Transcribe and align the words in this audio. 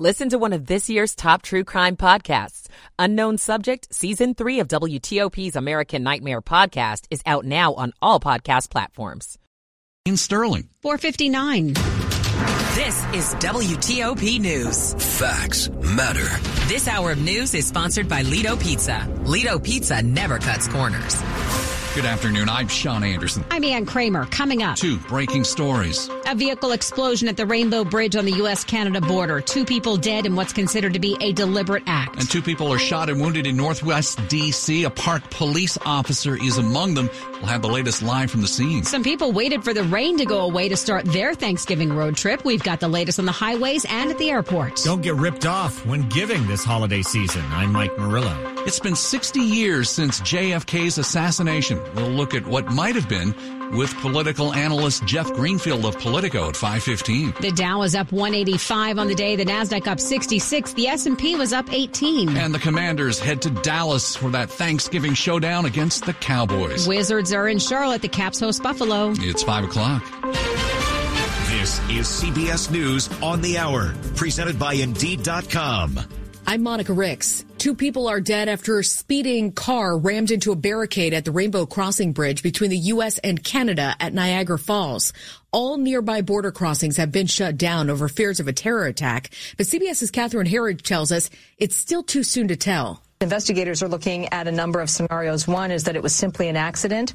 Listen 0.00 0.30
to 0.30 0.38
one 0.38 0.54
of 0.54 0.64
this 0.64 0.88
year's 0.88 1.14
top 1.14 1.42
true 1.42 1.62
crime 1.62 1.94
podcasts. 1.94 2.68
Unknown 2.98 3.36
Subject, 3.36 3.86
Season 3.94 4.32
3 4.32 4.60
of 4.60 4.68
WTOP's 4.68 5.56
American 5.56 6.02
Nightmare 6.02 6.40
podcast 6.40 7.04
is 7.10 7.20
out 7.26 7.44
now 7.44 7.74
on 7.74 7.92
all 8.00 8.18
podcast 8.18 8.70
platforms. 8.70 9.36
In 10.06 10.16
Sterling. 10.16 10.70
459. 10.80 11.74
This 12.74 13.04
is 13.12 13.34
WTOP 13.40 14.40
News. 14.40 14.94
Facts 15.18 15.68
matter. 15.68 16.30
This 16.66 16.88
hour 16.88 17.12
of 17.12 17.18
news 17.18 17.52
is 17.52 17.66
sponsored 17.66 18.08
by 18.08 18.22
Ledo 18.22 18.58
Pizza. 18.58 19.06
Ledo 19.24 19.62
Pizza 19.62 20.00
never 20.00 20.38
cuts 20.38 20.66
corners. 20.66 21.20
Good 21.92 22.04
afternoon. 22.04 22.48
I'm 22.48 22.68
Sean 22.68 23.02
Anderson. 23.02 23.44
I'm 23.50 23.64
Ann 23.64 23.84
Kramer. 23.84 24.24
Coming 24.26 24.62
up. 24.62 24.76
Two 24.76 24.96
breaking 24.96 25.42
stories. 25.42 26.08
A 26.28 26.36
vehicle 26.36 26.70
explosion 26.70 27.26
at 27.26 27.36
the 27.36 27.44
Rainbow 27.44 27.82
Bridge 27.82 28.14
on 28.14 28.24
the 28.24 28.30
U.S. 28.32 28.62
Canada 28.62 29.00
border. 29.00 29.40
Two 29.40 29.64
people 29.64 29.96
dead 29.96 30.24
in 30.24 30.36
what's 30.36 30.52
considered 30.52 30.92
to 30.92 31.00
be 31.00 31.16
a 31.20 31.32
deliberate 31.32 31.82
act. 31.86 32.20
And 32.20 32.30
two 32.30 32.42
people 32.42 32.72
are 32.72 32.78
shot 32.78 33.10
and 33.10 33.20
wounded 33.20 33.44
in 33.44 33.56
Northwest 33.56 34.20
D.C. 34.28 34.84
A 34.84 34.90
park 34.90 35.28
police 35.30 35.76
officer 35.84 36.40
is 36.40 36.58
among 36.58 36.94
them. 36.94 37.10
We'll 37.32 37.46
have 37.46 37.62
the 37.62 37.68
latest 37.68 38.02
live 38.02 38.30
from 38.30 38.42
the 38.42 38.48
scene. 38.48 38.84
Some 38.84 39.02
people 39.02 39.32
waited 39.32 39.64
for 39.64 39.74
the 39.74 39.82
rain 39.82 40.16
to 40.18 40.24
go 40.24 40.42
away 40.42 40.68
to 40.68 40.76
start 40.76 41.06
their 41.06 41.34
Thanksgiving 41.34 41.92
road 41.92 42.16
trip. 42.16 42.44
We've 42.44 42.62
got 42.62 42.78
the 42.78 42.88
latest 42.88 43.18
on 43.18 43.24
the 43.24 43.32
highways 43.32 43.84
and 43.86 44.10
at 44.12 44.18
the 44.18 44.30
airport. 44.30 44.76
Don't 44.84 45.02
get 45.02 45.16
ripped 45.16 45.44
off 45.44 45.84
when 45.86 46.08
giving 46.08 46.46
this 46.46 46.62
holiday 46.62 47.02
season. 47.02 47.42
I'm 47.50 47.72
Mike 47.72 47.98
Murillo. 47.98 48.36
It's 48.64 48.78
been 48.78 48.94
60 48.94 49.40
years 49.40 49.90
since 49.90 50.20
JFK's 50.20 50.98
assassination. 50.98 51.79
We'll 51.94 52.08
look 52.10 52.34
at 52.34 52.46
what 52.46 52.66
might 52.66 52.94
have 52.94 53.08
been 53.08 53.34
with 53.76 53.94
political 53.96 54.52
analyst 54.52 55.04
Jeff 55.04 55.32
Greenfield 55.32 55.84
of 55.84 55.98
Politico 55.98 56.48
at 56.48 56.56
515. 56.56 57.34
The 57.40 57.52
Dow 57.52 57.82
is 57.82 57.94
up 57.94 58.10
185 58.12 58.98
on 58.98 59.06
the 59.06 59.14
day. 59.14 59.36
The 59.36 59.44
Nasdaq 59.44 59.86
up 59.86 60.00
66. 60.00 60.72
The 60.74 60.88
S&P 60.88 61.36
was 61.36 61.52
up 61.52 61.72
18. 61.72 62.36
And 62.36 62.54
the 62.54 62.58
Commanders 62.58 63.18
head 63.18 63.40
to 63.42 63.50
Dallas 63.50 64.16
for 64.16 64.30
that 64.30 64.50
Thanksgiving 64.50 65.14
showdown 65.14 65.66
against 65.66 66.04
the 66.04 66.14
Cowboys. 66.14 66.88
Wizards 66.88 67.32
are 67.32 67.48
in 67.48 67.58
Charlotte. 67.58 68.02
The 68.02 68.08
Caps 68.08 68.40
host 68.40 68.62
Buffalo. 68.62 69.12
It's 69.16 69.42
5 69.42 69.64
o'clock. 69.64 70.04
This 71.50 71.78
is 71.90 72.06
CBS 72.06 72.70
News 72.70 73.10
on 73.22 73.40
the 73.42 73.58
Hour, 73.58 73.94
presented 74.16 74.58
by 74.58 74.74
Indeed.com. 74.74 76.19
I'm 76.50 76.64
Monica 76.64 76.92
Ricks. 76.92 77.44
Two 77.58 77.76
people 77.76 78.08
are 78.08 78.20
dead 78.20 78.48
after 78.48 78.80
a 78.80 78.82
speeding 78.82 79.52
car 79.52 79.96
rammed 79.96 80.32
into 80.32 80.50
a 80.50 80.56
barricade 80.56 81.14
at 81.14 81.24
the 81.24 81.30
Rainbow 81.30 81.64
Crossing 81.64 82.12
Bridge 82.12 82.42
between 82.42 82.70
the 82.70 82.78
U.S. 82.78 83.18
and 83.18 83.40
Canada 83.44 83.94
at 84.00 84.12
Niagara 84.12 84.58
Falls. 84.58 85.12
All 85.52 85.76
nearby 85.76 86.22
border 86.22 86.50
crossings 86.50 86.96
have 86.96 87.12
been 87.12 87.28
shut 87.28 87.56
down 87.56 87.88
over 87.88 88.08
fears 88.08 88.40
of 88.40 88.48
a 88.48 88.52
terror 88.52 88.86
attack, 88.86 89.30
but 89.58 89.66
CBS's 89.66 90.10
Catherine 90.10 90.48
Herridge 90.48 90.82
tells 90.82 91.12
us 91.12 91.30
it's 91.56 91.76
still 91.76 92.02
too 92.02 92.24
soon 92.24 92.48
to 92.48 92.56
tell. 92.56 93.00
Investigators 93.20 93.82
are 93.82 93.88
looking 93.88 94.26
at 94.32 94.48
a 94.48 94.52
number 94.52 94.80
of 94.80 94.90
scenarios. 94.90 95.46
One 95.46 95.70
is 95.70 95.84
that 95.84 95.94
it 95.94 96.02
was 96.02 96.14
simply 96.14 96.48
an 96.48 96.56
accident. 96.56 97.12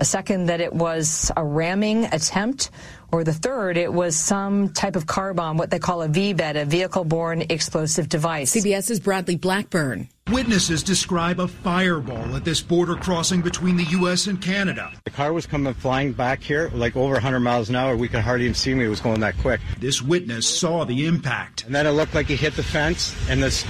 A 0.00 0.04
second, 0.04 0.46
that 0.46 0.60
it 0.60 0.72
was 0.72 1.30
a 1.36 1.44
ramming 1.44 2.06
attempt. 2.06 2.70
Or 3.12 3.24
the 3.24 3.34
third, 3.34 3.76
it 3.76 3.92
was 3.92 4.16
some 4.16 4.70
type 4.70 4.96
of 4.96 5.06
car 5.06 5.34
bomb, 5.34 5.58
what 5.58 5.70
they 5.70 5.78
call 5.78 6.00
a 6.00 6.08
VBED, 6.08 6.62
a 6.62 6.64
vehicle-borne 6.64 7.42
explosive 7.50 8.08
device. 8.08 8.56
CBS's 8.56 9.00
Bradley 9.00 9.36
Blackburn. 9.36 10.08
Witnesses 10.30 10.82
describe 10.82 11.38
a 11.38 11.46
fireball 11.46 12.34
at 12.34 12.44
this 12.44 12.62
border 12.62 12.94
crossing 12.94 13.42
between 13.42 13.76
the 13.76 13.84
U.S. 13.84 14.28
and 14.28 14.40
Canada. 14.40 14.90
The 15.04 15.10
car 15.10 15.34
was 15.34 15.44
coming 15.44 15.74
flying 15.74 16.12
back 16.12 16.42
here 16.42 16.70
like 16.72 16.96
over 16.96 17.12
100 17.12 17.40
miles 17.40 17.68
an 17.68 17.76
hour. 17.76 17.96
We 17.96 18.08
could 18.08 18.20
hardly 18.20 18.46
even 18.46 18.54
see 18.54 18.72
me. 18.72 18.86
It 18.86 18.88
was 18.88 19.00
going 19.00 19.20
that 19.20 19.36
quick. 19.38 19.60
This 19.78 20.00
witness 20.00 20.48
saw 20.48 20.84
the 20.84 21.06
impact. 21.06 21.66
And 21.66 21.74
then 21.74 21.86
it 21.86 21.90
looked 21.90 22.14
like 22.14 22.28
he 22.28 22.36
hit 22.36 22.54
the 22.54 22.62
fence 22.62 23.14
and 23.28 23.42
this 23.42 23.64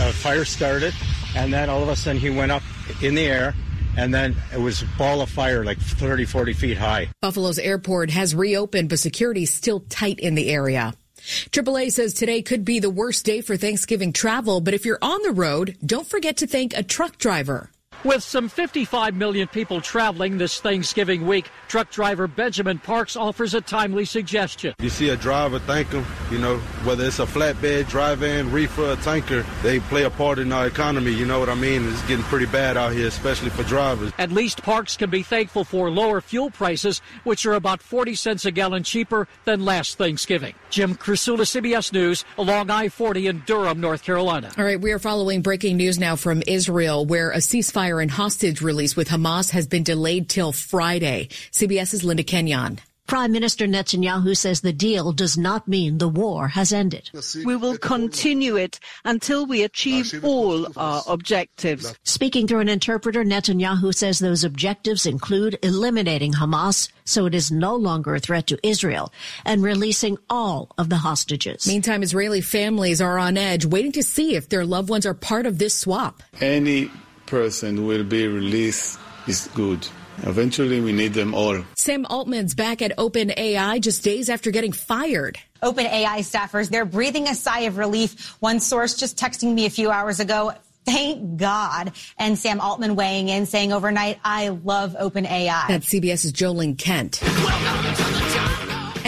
uh, 0.00 0.10
fire 0.10 0.44
started. 0.44 0.92
And 1.36 1.52
then 1.52 1.70
all 1.70 1.84
of 1.84 1.88
a 1.88 1.94
sudden 1.94 2.20
he 2.20 2.30
went 2.30 2.50
up 2.50 2.62
in 3.00 3.14
the 3.14 3.26
air 3.26 3.54
and 3.98 4.14
then 4.14 4.36
it 4.52 4.60
was 4.60 4.82
a 4.82 4.86
ball 4.96 5.20
of 5.20 5.28
fire 5.28 5.64
like 5.64 5.78
30, 5.78 6.24
40 6.24 6.52
feet 6.52 6.78
high. 6.78 7.08
Buffalo's 7.20 7.58
airport 7.58 8.10
has 8.10 8.34
reopened, 8.34 8.88
but 8.88 9.00
security 9.00 9.42
is 9.42 9.52
still 9.52 9.80
tight 9.88 10.20
in 10.20 10.36
the 10.36 10.50
area. 10.50 10.94
AAA 11.18 11.92
says 11.92 12.14
today 12.14 12.40
could 12.40 12.64
be 12.64 12.78
the 12.78 12.90
worst 12.90 13.24
day 13.24 13.40
for 13.40 13.56
Thanksgiving 13.56 14.12
travel, 14.12 14.60
but 14.60 14.72
if 14.72 14.86
you're 14.86 14.98
on 15.02 15.20
the 15.22 15.32
road, 15.32 15.76
don't 15.84 16.06
forget 16.06 16.38
to 16.38 16.46
thank 16.46 16.74
a 16.74 16.82
truck 16.82 17.18
driver. 17.18 17.70
With 18.04 18.22
some 18.22 18.48
55 18.48 19.16
million 19.16 19.48
people 19.48 19.80
traveling 19.80 20.38
this 20.38 20.60
Thanksgiving 20.60 21.26
week, 21.26 21.50
truck 21.66 21.90
driver 21.90 22.28
Benjamin 22.28 22.78
Parks 22.78 23.16
offers 23.16 23.54
a 23.54 23.60
timely 23.60 24.04
suggestion. 24.04 24.72
You 24.78 24.88
see 24.88 25.08
a 25.08 25.16
driver, 25.16 25.58
thank 25.58 25.90
them. 25.90 26.06
You 26.30 26.38
know, 26.38 26.58
whether 26.84 27.04
it's 27.04 27.18
a 27.18 27.26
flatbed, 27.26 27.88
drive-in, 27.88 28.52
reefer, 28.52 28.92
a 28.92 28.96
tanker, 28.96 29.44
they 29.64 29.80
play 29.80 30.04
a 30.04 30.10
part 30.10 30.38
in 30.38 30.52
our 30.52 30.68
economy. 30.68 31.10
You 31.10 31.26
know 31.26 31.40
what 31.40 31.48
I 31.48 31.56
mean? 31.56 31.88
It's 31.88 32.00
getting 32.02 32.24
pretty 32.26 32.46
bad 32.46 32.76
out 32.76 32.92
here, 32.92 33.08
especially 33.08 33.50
for 33.50 33.64
drivers. 33.64 34.12
At 34.16 34.30
least 34.30 34.62
Parks 34.62 34.96
can 34.96 35.10
be 35.10 35.24
thankful 35.24 35.64
for 35.64 35.90
lower 35.90 36.20
fuel 36.20 36.50
prices, 36.50 37.02
which 37.24 37.46
are 37.46 37.54
about 37.54 37.82
40 37.82 38.14
cents 38.14 38.44
a 38.44 38.52
gallon 38.52 38.84
cheaper 38.84 39.26
than 39.44 39.64
last 39.64 39.98
Thanksgiving. 39.98 40.54
Jim 40.70 40.94
Krasula, 40.94 41.40
CBS 41.40 41.92
News, 41.92 42.24
along 42.36 42.70
I-40 42.70 43.28
in 43.28 43.42
Durham, 43.44 43.80
North 43.80 44.04
Carolina. 44.04 44.52
All 44.56 44.64
right, 44.64 44.80
we 44.80 44.92
are 44.92 45.00
following 45.00 45.42
breaking 45.42 45.76
news 45.76 45.98
now 45.98 46.14
from 46.14 46.44
Israel, 46.46 47.04
where 47.04 47.32
a 47.32 47.38
ceasefire 47.38 47.87
and 47.96 48.10
hostage 48.10 48.60
release 48.60 48.94
with 48.94 49.08
Hamas 49.08 49.50
has 49.50 49.66
been 49.66 49.82
delayed 49.82 50.28
till 50.28 50.52
Friday. 50.52 51.28
CBS's 51.52 52.04
Linda 52.04 52.22
Kenyon. 52.22 52.78
Prime 53.08 53.32
Minister 53.32 53.66
Netanyahu 53.66 54.36
says 54.36 54.60
the 54.60 54.70
deal 54.70 55.12
does 55.12 55.38
not 55.38 55.66
mean 55.66 55.96
the 55.96 56.10
war 56.10 56.48
has 56.48 56.74
ended. 56.74 57.08
We 57.42 57.56
will 57.56 57.78
continue 57.78 58.56
it 58.56 58.78
until 59.02 59.46
we 59.46 59.62
achieve 59.62 60.22
all 60.22 60.66
our 60.76 61.02
objectives. 61.06 61.94
Speaking 62.04 62.46
through 62.46 62.60
an 62.60 62.68
interpreter, 62.68 63.24
Netanyahu 63.24 63.94
says 63.94 64.18
those 64.18 64.44
objectives 64.44 65.06
include 65.06 65.58
eliminating 65.62 66.34
Hamas 66.34 66.90
so 67.06 67.24
it 67.24 67.34
is 67.34 67.50
no 67.50 67.74
longer 67.74 68.14
a 68.14 68.20
threat 68.20 68.46
to 68.48 68.58
Israel 68.62 69.10
and 69.46 69.62
releasing 69.62 70.18
all 70.28 70.70
of 70.76 70.90
the 70.90 70.98
hostages. 70.98 71.66
Meantime, 71.66 72.02
Israeli 72.02 72.42
families 72.42 73.00
are 73.00 73.18
on 73.18 73.38
edge, 73.38 73.64
waiting 73.64 73.92
to 73.92 74.02
see 74.02 74.36
if 74.36 74.50
their 74.50 74.66
loved 74.66 74.90
ones 74.90 75.06
are 75.06 75.14
part 75.14 75.46
of 75.46 75.56
this 75.56 75.74
swap. 75.74 76.22
Any 76.42 76.90
person 77.28 77.86
will 77.86 78.04
be 78.04 78.26
released 78.26 78.98
is 79.26 79.48
good. 79.54 79.86
Eventually, 80.24 80.80
we 80.80 80.92
need 80.92 81.14
them 81.14 81.34
all. 81.34 81.62
Sam 81.76 82.04
Altman's 82.06 82.54
back 82.54 82.82
at 82.82 82.96
OpenAI 82.96 83.80
just 83.80 84.02
days 84.02 84.28
after 84.28 84.50
getting 84.50 84.72
fired. 84.72 85.38
OpenAI 85.62 86.18
staffers, 86.18 86.68
they're 86.70 86.84
breathing 86.84 87.28
a 87.28 87.34
sigh 87.34 87.60
of 87.60 87.78
relief. 87.78 88.36
One 88.40 88.58
source 88.58 88.96
just 88.96 89.16
texting 89.16 89.54
me 89.54 89.66
a 89.66 89.70
few 89.70 89.90
hours 89.90 90.18
ago, 90.18 90.52
thank 90.84 91.36
God. 91.36 91.92
And 92.18 92.36
Sam 92.38 92.60
Altman 92.60 92.96
weighing 92.96 93.28
in 93.28 93.46
saying 93.46 93.72
overnight, 93.72 94.18
I 94.24 94.48
love 94.48 94.96
OpenAI. 95.00 95.68
That's 95.68 95.86
CBS's 95.86 96.32
Jolene 96.32 96.76
Kent. 96.76 97.20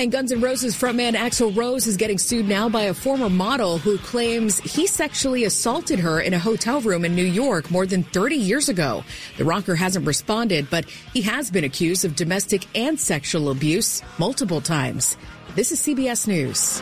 And 0.00 0.10
Guns 0.10 0.32
N' 0.32 0.40
Roses 0.40 0.74
frontman 0.74 1.12
Axl 1.12 1.54
Rose 1.54 1.86
is 1.86 1.98
getting 1.98 2.16
sued 2.16 2.48
now 2.48 2.70
by 2.70 2.84
a 2.84 2.94
former 2.94 3.28
model 3.28 3.76
who 3.76 3.98
claims 3.98 4.58
he 4.58 4.86
sexually 4.86 5.44
assaulted 5.44 5.98
her 5.98 6.22
in 6.22 6.32
a 6.32 6.38
hotel 6.38 6.80
room 6.80 7.04
in 7.04 7.14
New 7.14 7.22
York 7.22 7.70
more 7.70 7.84
than 7.84 8.02
30 8.02 8.34
years 8.36 8.70
ago. 8.70 9.04
The 9.36 9.44
rocker 9.44 9.74
hasn't 9.74 10.06
responded, 10.06 10.70
but 10.70 10.86
he 10.86 11.20
has 11.20 11.50
been 11.50 11.64
accused 11.64 12.06
of 12.06 12.16
domestic 12.16 12.66
and 12.74 12.98
sexual 12.98 13.50
abuse 13.50 14.00
multiple 14.18 14.62
times. 14.62 15.18
This 15.54 15.70
is 15.70 15.80
CBS 15.80 16.26
News. 16.26 16.80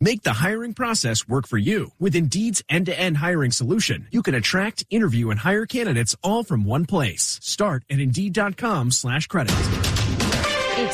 Make 0.00 0.22
the 0.22 0.34
hiring 0.34 0.74
process 0.74 1.26
work 1.26 1.48
for 1.48 1.58
you. 1.58 1.90
With 1.98 2.14
Indeed's 2.14 2.62
end-to-end 2.68 3.16
hiring 3.16 3.50
solution, 3.50 4.06
you 4.12 4.22
can 4.22 4.36
attract, 4.36 4.84
interview, 4.90 5.30
and 5.30 5.40
hire 5.40 5.66
candidates 5.66 6.14
all 6.22 6.44
from 6.44 6.62
one 6.64 6.86
place. 6.86 7.40
Start 7.42 7.82
at 7.90 7.98
Indeed.com 7.98 8.92
slash 8.92 9.26
credit. 9.26 9.91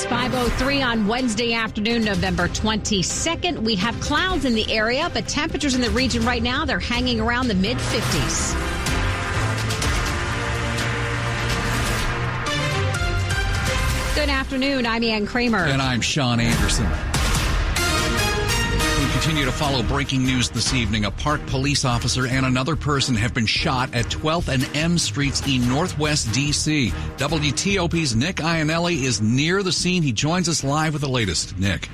It's 0.00 0.06
5.03 0.06 0.86
on 0.86 1.08
Wednesday 1.08 1.54
afternoon, 1.54 2.04
November 2.04 2.46
22nd. 2.46 3.58
We 3.58 3.74
have 3.74 3.98
clouds 3.98 4.44
in 4.44 4.54
the 4.54 4.72
area, 4.72 5.10
but 5.12 5.26
temperatures 5.26 5.74
in 5.74 5.80
the 5.80 5.90
region 5.90 6.24
right 6.24 6.40
now, 6.40 6.64
they're 6.64 6.78
hanging 6.78 7.18
around 7.18 7.48
the 7.48 7.56
mid 7.56 7.76
50s. 7.78 8.54
Good 14.14 14.28
afternoon. 14.28 14.86
I'm 14.86 15.02
Ann 15.02 15.26
Kramer. 15.26 15.64
And 15.64 15.82
I'm 15.82 16.00
Sean 16.00 16.38
Anderson. 16.38 16.86
Continue 19.20 19.46
to 19.46 19.52
follow 19.52 19.82
breaking 19.82 20.22
news 20.22 20.48
this 20.48 20.72
evening. 20.72 21.04
A 21.04 21.10
park 21.10 21.44
police 21.46 21.84
officer 21.84 22.28
and 22.28 22.46
another 22.46 22.76
person 22.76 23.16
have 23.16 23.34
been 23.34 23.46
shot 23.46 23.92
at 23.92 24.04
12th 24.06 24.46
and 24.46 24.76
M 24.76 24.96
Streets 24.96 25.44
in 25.44 25.68
Northwest 25.68 26.28
DC. 26.28 26.92
WTOP's 27.16 28.14
Nick 28.14 28.36
Iannelli 28.36 29.02
is 29.02 29.20
near 29.20 29.64
the 29.64 29.72
scene. 29.72 30.04
He 30.04 30.12
joins 30.12 30.48
us 30.48 30.62
live 30.62 30.92
with 30.92 31.02
the 31.02 31.08
latest. 31.08 31.58
Nick. 31.58 31.88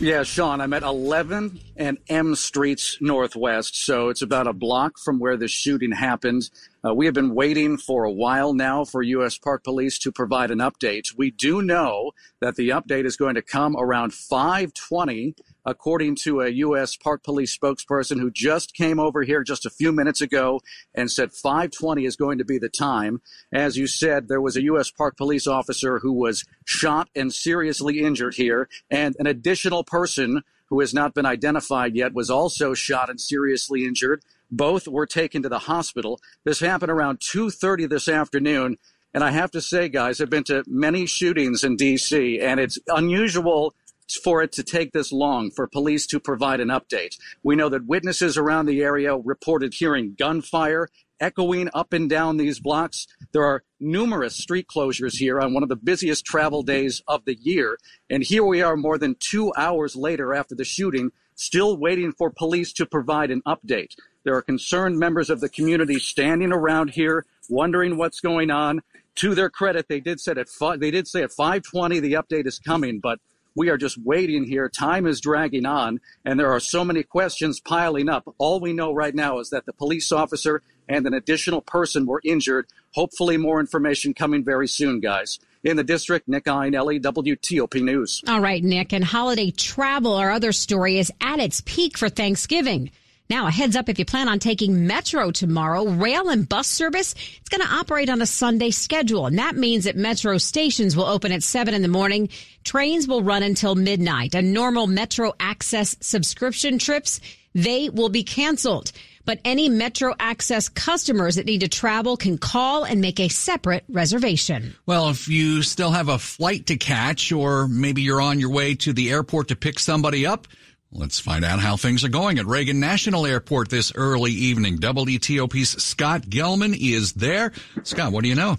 Yeah, 0.00 0.24
Sean, 0.24 0.60
I'm 0.60 0.72
at 0.72 0.82
11 0.82 1.60
and 1.76 1.98
M 2.08 2.34
Streets 2.34 2.98
Northwest, 3.00 3.76
so 3.76 4.08
it's 4.08 4.22
about 4.22 4.48
a 4.48 4.52
block 4.52 4.98
from 4.98 5.20
where 5.20 5.36
the 5.36 5.46
shooting 5.46 5.92
happened. 5.92 6.50
Uh, 6.84 6.92
we 6.92 7.04
have 7.04 7.14
been 7.14 7.36
waiting 7.36 7.76
for 7.76 8.02
a 8.02 8.10
while 8.10 8.52
now 8.52 8.84
for 8.84 9.00
U.S. 9.00 9.38
Park 9.38 9.62
Police 9.62 9.96
to 10.00 10.10
provide 10.10 10.50
an 10.50 10.58
update. 10.58 11.16
We 11.16 11.30
do 11.30 11.62
know 11.62 12.10
that 12.40 12.56
the 12.56 12.70
update 12.70 13.04
is 13.04 13.16
going 13.16 13.36
to 13.36 13.42
come 13.42 13.76
around 13.76 14.12
520 14.12 15.36
according 15.64 16.16
to 16.16 16.40
a 16.40 16.48
U.S. 16.48 16.96
Park 16.96 17.22
Police 17.22 17.56
spokesperson 17.56 18.20
who 18.20 18.30
just 18.30 18.74
came 18.74 18.98
over 18.98 19.22
here 19.22 19.42
just 19.42 19.66
a 19.66 19.70
few 19.70 19.92
minutes 19.92 20.20
ago 20.20 20.60
and 20.94 21.10
said 21.10 21.32
520 21.32 22.04
is 22.04 22.16
going 22.16 22.38
to 22.38 22.44
be 22.44 22.58
the 22.58 22.68
time. 22.68 23.20
As 23.52 23.76
you 23.76 23.86
said, 23.86 24.28
there 24.28 24.40
was 24.40 24.56
a 24.56 24.62
U.S. 24.64 24.90
Park 24.90 25.16
Police 25.16 25.46
officer 25.46 25.98
who 25.98 26.12
was 26.12 26.44
shot 26.64 27.08
and 27.14 27.32
seriously 27.32 28.00
injured 28.00 28.34
here, 28.34 28.68
and 28.90 29.16
an 29.18 29.26
additional 29.26 29.84
person 29.84 30.42
who 30.66 30.80
has 30.80 30.94
not 30.94 31.14
been 31.14 31.26
identified 31.26 31.94
yet 31.94 32.14
was 32.14 32.30
also 32.30 32.72
shot 32.72 33.10
and 33.10 33.20
seriously 33.20 33.84
injured. 33.84 34.22
Both 34.50 34.88
were 34.88 35.06
taken 35.06 35.42
to 35.42 35.48
the 35.48 35.58
hospital. 35.58 36.20
This 36.44 36.60
happened 36.60 36.90
around 36.90 37.20
2:30 37.20 37.88
this 37.88 38.08
afternoon. 38.08 38.78
And 39.14 39.22
I 39.22 39.30
have 39.30 39.50
to 39.50 39.60
say, 39.60 39.90
guys, 39.90 40.20
I've 40.20 40.30
been 40.30 40.44
to 40.44 40.64
many 40.66 41.04
shootings 41.04 41.64
in 41.64 41.76
D.C., 41.76 42.40
and 42.40 42.58
it's 42.58 42.78
unusual 42.88 43.74
for 44.16 44.42
it 44.42 44.52
to 44.52 44.62
take 44.62 44.92
this 44.92 45.12
long 45.12 45.50
for 45.50 45.66
police 45.66 46.06
to 46.08 46.20
provide 46.20 46.60
an 46.60 46.68
update. 46.68 47.16
We 47.42 47.56
know 47.56 47.68
that 47.68 47.86
witnesses 47.86 48.36
around 48.36 48.66
the 48.66 48.82
area 48.82 49.16
reported 49.16 49.74
hearing 49.74 50.14
gunfire 50.18 50.88
echoing 51.22 51.70
up 51.72 51.92
and 51.92 52.10
down 52.10 52.36
these 52.36 52.58
blocks. 52.58 53.06
There 53.32 53.44
are 53.44 53.62
numerous 53.78 54.36
street 54.36 54.66
closures 54.66 55.16
here 55.16 55.40
on 55.40 55.54
one 55.54 55.62
of 55.62 55.68
the 55.68 55.76
busiest 55.76 56.24
travel 56.24 56.62
days 56.62 57.00
of 57.06 57.24
the 57.24 57.36
year. 57.40 57.78
And 58.10 58.24
here 58.24 58.44
we 58.44 58.60
are 58.60 58.76
more 58.76 58.98
than 58.98 59.14
two 59.18 59.52
hours 59.56 59.94
later 59.94 60.34
after 60.34 60.56
the 60.56 60.64
shooting, 60.64 61.12
still 61.36 61.76
waiting 61.76 62.12
for 62.12 62.30
police 62.30 62.72
to 62.74 62.86
provide 62.86 63.30
an 63.30 63.40
update. 63.46 63.94
There 64.24 64.34
are 64.34 64.42
concerned 64.42 64.98
members 64.98 65.30
of 65.30 65.40
the 65.40 65.48
community 65.48 65.98
standing 65.98 66.52
around 66.52 66.90
here 66.90 67.24
wondering 67.48 67.96
what's 67.96 68.20
going 68.20 68.50
on. 68.50 68.82
To 69.16 69.34
their 69.34 69.50
credit, 69.50 69.88
they 69.88 70.00
did 70.00 70.20
say 70.20 70.32
at 70.32 70.48
they 70.80 70.90
did 70.90 71.06
say 71.06 71.22
at 71.22 71.30
5:20 71.30 72.00
the 72.00 72.14
update 72.14 72.46
is 72.46 72.58
coming, 72.58 72.98
but 72.98 73.20
we 73.54 73.68
are 73.68 73.76
just 73.76 73.98
waiting 73.98 74.44
here. 74.44 74.68
Time 74.68 75.06
is 75.06 75.20
dragging 75.20 75.66
on, 75.66 76.00
and 76.24 76.38
there 76.38 76.50
are 76.50 76.60
so 76.60 76.84
many 76.84 77.02
questions 77.02 77.60
piling 77.60 78.08
up. 78.08 78.34
All 78.38 78.60
we 78.60 78.72
know 78.72 78.92
right 78.92 79.14
now 79.14 79.38
is 79.38 79.50
that 79.50 79.66
the 79.66 79.72
police 79.72 80.12
officer 80.12 80.62
and 80.88 81.06
an 81.06 81.14
additional 81.14 81.60
person 81.60 82.06
were 82.06 82.20
injured. 82.24 82.66
Hopefully, 82.92 83.36
more 83.36 83.60
information 83.60 84.14
coming 84.14 84.44
very 84.44 84.68
soon, 84.68 85.00
guys. 85.00 85.38
In 85.64 85.76
the 85.76 85.84
district, 85.84 86.26
Nick 86.28 86.44
Iannelli, 86.44 87.00
WTOP 87.00 87.82
News. 87.82 88.22
All 88.26 88.40
right, 88.40 88.64
Nick. 88.64 88.92
And 88.92 89.04
holiday 89.04 89.52
travel, 89.52 90.14
our 90.14 90.30
other 90.30 90.52
story, 90.52 90.98
is 90.98 91.12
at 91.20 91.38
its 91.38 91.62
peak 91.64 91.96
for 91.96 92.08
Thanksgiving. 92.08 92.90
Now, 93.30 93.46
a 93.46 93.50
heads 93.50 93.76
up 93.76 93.88
if 93.88 93.98
you 93.98 94.04
plan 94.04 94.28
on 94.28 94.38
taking 94.38 94.86
Metro 94.86 95.30
tomorrow, 95.30 95.86
rail 95.86 96.28
and 96.28 96.46
bus 96.46 96.66
service, 96.66 97.14
it's 97.40 97.48
going 97.48 97.62
to 97.62 97.74
operate 97.74 98.10
on 98.10 98.20
a 98.20 98.26
Sunday 98.26 98.70
schedule. 98.70 99.26
And 99.26 99.38
that 99.38 99.56
means 99.56 99.84
that 99.84 99.96
Metro 99.96 100.36
stations 100.38 100.96
will 100.96 101.06
open 101.06 101.32
at 101.32 101.42
7 101.42 101.72
in 101.72 101.82
the 101.82 101.88
morning. 101.88 102.28
Trains 102.64 103.08
will 103.08 103.22
run 103.22 103.42
until 103.42 103.74
midnight. 103.74 104.34
And 104.34 104.52
normal 104.52 104.86
Metro 104.86 105.32
Access 105.40 105.96
subscription 106.00 106.78
trips, 106.78 107.20
they 107.54 107.88
will 107.88 108.10
be 108.10 108.22
canceled. 108.22 108.92
But 109.24 109.38
any 109.44 109.68
Metro 109.68 110.14
Access 110.18 110.68
customers 110.68 111.36
that 111.36 111.46
need 111.46 111.60
to 111.60 111.68
travel 111.68 112.16
can 112.16 112.38
call 112.38 112.84
and 112.84 113.00
make 113.00 113.20
a 113.20 113.28
separate 113.28 113.84
reservation. 113.88 114.74
Well, 114.84 115.10
if 115.10 115.28
you 115.28 115.62
still 115.62 115.92
have 115.92 116.08
a 116.08 116.18
flight 116.18 116.66
to 116.66 116.76
catch, 116.76 117.30
or 117.30 117.68
maybe 117.68 118.02
you're 118.02 118.20
on 118.20 118.40
your 118.40 118.50
way 118.50 118.74
to 118.76 118.92
the 118.92 119.10
airport 119.10 119.48
to 119.48 119.56
pick 119.56 119.78
somebody 119.78 120.26
up, 120.26 120.48
Let's 120.94 121.18
find 121.18 121.42
out 121.42 121.58
how 121.58 121.78
things 121.78 122.04
are 122.04 122.10
going 122.10 122.38
at 122.38 122.44
Reagan 122.44 122.78
National 122.78 123.24
Airport 123.24 123.70
this 123.70 123.94
early 123.94 124.30
evening. 124.30 124.76
WTOP's 124.76 125.82
Scott 125.82 126.22
Gelman 126.22 126.76
is 126.78 127.14
there. 127.14 127.52
Scott, 127.82 128.12
what 128.12 128.22
do 128.22 128.28
you 128.28 128.34
know? 128.34 128.58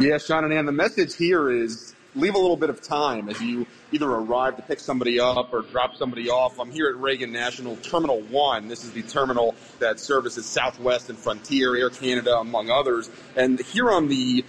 Yeah, 0.00 0.18
Sean 0.18 0.42
and 0.42 0.52
Ann, 0.52 0.66
the 0.66 0.72
message 0.72 1.14
here 1.14 1.48
is 1.48 1.94
leave 2.16 2.34
a 2.34 2.38
little 2.38 2.56
bit 2.56 2.68
of 2.68 2.82
time 2.82 3.28
as 3.28 3.40
you 3.40 3.64
either 3.92 4.10
arrive 4.10 4.56
to 4.56 4.62
pick 4.62 4.80
somebody 4.80 5.20
up 5.20 5.54
or 5.54 5.62
drop 5.62 5.94
somebody 5.94 6.28
off. 6.28 6.58
I'm 6.58 6.72
here 6.72 6.88
at 6.88 6.96
Reagan 6.96 7.30
National 7.30 7.76
Terminal 7.76 8.22
1. 8.22 8.66
This 8.66 8.82
is 8.82 8.90
the 8.90 9.02
terminal 9.02 9.54
that 9.78 10.00
services 10.00 10.46
Southwest 10.46 11.10
and 11.10 11.18
Frontier, 11.18 11.76
Air 11.76 11.90
Canada, 11.90 12.38
among 12.38 12.70
others. 12.70 13.08
And 13.36 13.60
here 13.60 13.92
on 13.92 14.08
the, 14.08 14.44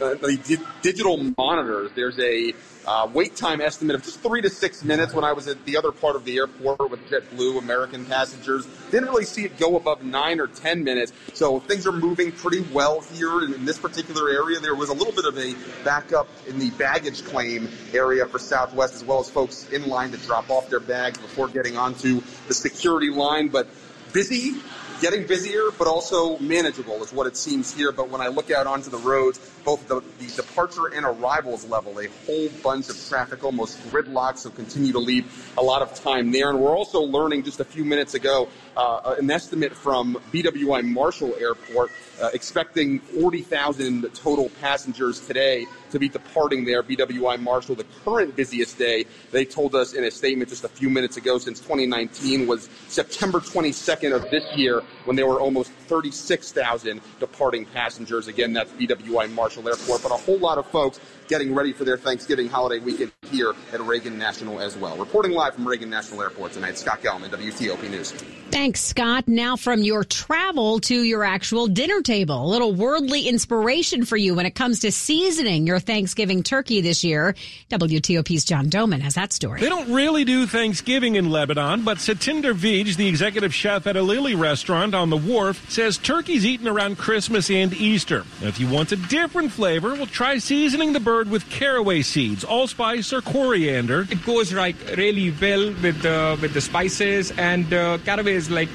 uh, 0.00 0.14
the 0.14 0.40
di- 0.42 0.64
digital 0.80 1.22
monitors, 1.36 1.90
there's 1.94 2.18
a 2.18 2.54
uh, 2.86 3.08
wait 3.12 3.36
time 3.36 3.60
estimate 3.60 3.96
of 3.96 4.02
just 4.02 4.20
three 4.20 4.42
to 4.42 4.50
six 4.50 4.84
minutes 4.84 5.14
when 5.14 5.24
I 5.24 5.32
was 5.32 5.48
at 5.48 5.64
the 5.64 5.76
other 5.76 5.92
part 5.92 6.16
of 6.16 6.24
the 6.24 6.36
airport 6.36 6.90
with 6.90 7.00
JetBlue 7.08 7.58
American 7.58 8.04
passengers. 8.04 8.66
Didn't 8.90 9.08
really 9.08 9.24
see 9.24 9.44
it 9.44 9.58
go 9.58 9.76
above 9.76 10.02
nine 10.02 10.40
or 10.40 10.46
ten 10.46 10.84
minutes. 10.84 11.12
So 11.32 11.60
things 11.60 11.86
are 11.86 11.92
moving 11.92 12.32
pretty 12.32 12.60
well 12.72 13.00
here 13.00 13.42
in 13.42 13.64
this 13.64 13.78
particular 13.78 14.30
area. 14.30 14.60
There 14.60 14.74
was 14.74 14.90
a 14.90 14.94
little 14.94 15.12
bit 15.12 15.24
of 15.24 15.38
a 15.38 15.54
backup 15.84 16.28
in 16.46 16.58
the 16.58 16.70
baggage 16.70 17.24
claim 17.24 17.68
area 17.92 18.26
for 18.26 18.38
Southwest, 18.38 18.94
as 18.94 19.04
well 19.04 19.20
as 19.20 19.30
folks 19.30 19.68
in 19.70 19.88
line 19.88 20.10
to 20.12 20.18
drop 20.18 20.50
off 20.50 20.68
their 20.70 20.80
bags 20.80 21.18
before 21.18 21.48
getting 21.48 21.76
onto 21.76 22.20
the 22.48 22.54
security 22.54 23.10
line. 23.10 23.48
But 23.48 23.68
busy 24.12 24.60
getting 25.04 25.26
busier, 25.26 25.70
but 25.76 25.86
also 25.86 26.38
manageable 26.38 27.02
is 27.04 27.12
what 27.12 27.26
it 27.26 27.36
seems 27.36 27.74
here. 27.74 27.92
But 27.92 28.08
when 28.08 28.22
I 28.22 28.28
look 28.28 28.50
out 28.50 28.66
onto 28.66 28.88
the 28.88 28.96
roads, 28.96 29.38
both 29.62 29.86
the, 29.86 30.00
the 30.18 30.34
departure 30.34 30.86
and 30.86 31.04
arrivals 31.04 31.66
level, 31.66 32.00
a 32.00 32.08
whole 32.24 32.48
bunch 32.62 32.88
of 32.88 32.96
traffic, 33.06 33.44
almost 33.44 33.78
gridlocked, 33.90 34.38
so 34.38 34.48
continue 34.48 34.92
to 34.92 34.98
leave 34.98 35.52
a 35.58 35.62
lot 35.62 35.82
of 35.82 35.94
time 35.94 36.32
there. 36.32 36.48
And 36.48 36.58
we're 36.58 36.74
also 36.74 37.00
learning 37.00 37.42
just 37.42 37.60
a 37.60 37.66
few 37.66 37.84
minutes 37.84 38.14
ago 38.14 38.48
uh, 38.78 39.16
an 39.18 39.30
estimate 39.30 39.76
from 39.76 40.16
BWI 40.32 40.82
Marshall 40.82 41.34
Airport 41.38 41.90
uh, 42.22 42.30
expecting 42.32 43.00
40,000 43.00 44.08
total 44.14 44.48
passengers 44.62 45.20
today 45.26 45.66
to 45.94 45.98
be 46.00 46.08
departing 46.08 46.64
there. 46.64 46.82
BWI 46.82 47.40
Marshall, 47.40 47.76
the 47.76 47.86
current 48.04 48.34
busiest 48.34 48.76
day, 48.76 49.06
they 49.30 49.44
told 49.44 49.76
us 49.76 49.94
in 49.94 50.02
a 50.04 50.10
statement 50.10 50.50
just 50.50 50.64
a 50.64 50.68
few 50.68 50.90
minutes 50.90 51.16
ago 51.16 51.38
since 51.38 51.60
2019 51.60 52.48
was 52.48 52.68
September 52.88 53.38
22nd 53.38 54.14
of 54.14 54.28
this 54.30 54.44
year 54.56 54.82
when 55.04 55.16
there 55.16 55.26
were 55.26 55.40
almost 55.40 55.70
36,000 55.86 57.00
departing 57.20 57.64
passengers. 57.64 58.26
Again, 58.26 58.52
that's 58.52 58.72
BWI 58.72 59.32
Marshall 59.32 59.68
Airport, 59.68 60.02
but 60.02 60.10
a 60.10 60.16
whole 60.16 60.38
lot 60.38 60.58
of 60.58 60.66
folks 60.66 60.98
getting 61.28 61.54
ready 61.54 61.72
for 61.72 61.84
their 61.84 61.96
Thanksgiving 61.96 62.48
holiday 62.48 62.84
weekend 62.84 63.12
here 63.34 63.54
at 63.72 63.80
Reagan 63.80 64.16
National 64.18 64.60
as 64.60 64.76
well. 64.76 64.96
Reporting 64.96 65.32
live 65.32 65.54
from 65.54 65.66
Reagan 65.66 65.90
National 65.90 66.22
Airport 66.22 66.52
tonight, 66.52 66.78
Scott 66.78 67.02
Gelman, 67.02 67.28
WTOP 67.30 67.90
News. 67.90 68.12
Thanks, 68.50 68.80
Scott. 68.80 69.26
Now 69.26 69.56
from 69.56 69.82
your 69.82 70.04
travel 70.04 70.78
to 70.80 71.02
your 71.02 71.24
actual 71.24 71.66
dinner 71.66 72.02
table, 72.02 72.44
a 72.44 72.46
little 72.46 72.72
worldly 72.72 73.26
inspiration 73.26 74.04
for 74.04 74.16
you 74.16 74.34
when 74.34 74.46
it 74.46 74.54
comes 74.54 74.80
to 74.80 74.92
seasoning 74.92 75.66
your 75.66 75.80
Thanksgiving 75.80 76.44
turkey 76.44 76.80
this 76.80 77.02
year. 77.02 77.34
WTOP's 77.70 78.44
John 78.44 78.70
Domen 78.70 79.00
has 79.00 79.14
that 79.14 79.32
story. 79.32 79.60
They 79.60 79.68
don't 79.68 79.92
really 79.92 80.24
do 80.24 80.46
Thanksgiving 80.46 81.16
in 81.16 81.30
Lebanon, 81.30 81.82
but 81.82 81.98
Satinder 81.98 82.54
Vij, 82.54 82.94
the 82.96 83.08
executive 83.08 83.52
chef 83.52 83.88
at 83.88 83.96
a 83.96 84.02
Lily 84.02 84.36
restaurant 84.36 84.94
on 84.94 85.10
the 85.10 85.16
wharf, 85.16 85.68
says 85.68 85.98
turkey's 85.98 86.46
eaten 86.46 86.68
around 86.68 86.96
Christmas 86.96 87.50
and 87.50 87.72
Easter. 87.74 88.24
If 88.40 88.60
you 88.60 88.68
want 88.68 88.92
a 88.92 88.96
different 88.96 89.50
flavor, 89.50 89.94
well, 89.94 90.06
try 90.06 90.38
seasoning 90.38 90.92
the 90.92 91.00
bird 91.00 91.28
with 91.28 91.48
caraway 91.50 92.02
seeds, 92.02 92.44
allspice, 92.44 93.12
or 93.12 93.20
coriander. 93.24 94.06
It 94.10 94.24
goes 94.24 94.52
like 94.52 94.76
really 94.96 95.30
well 95.30 95.72
with 95.82 96.02
the 96.02 96.38
with 96.40 96.54
the 96.54 96.60
spices, 96.60 97.32
and 97.32 97.72
uh, 97.72 97.98
caraway 98.04 98.34
is 98.34 98.50
like 98.50 98.68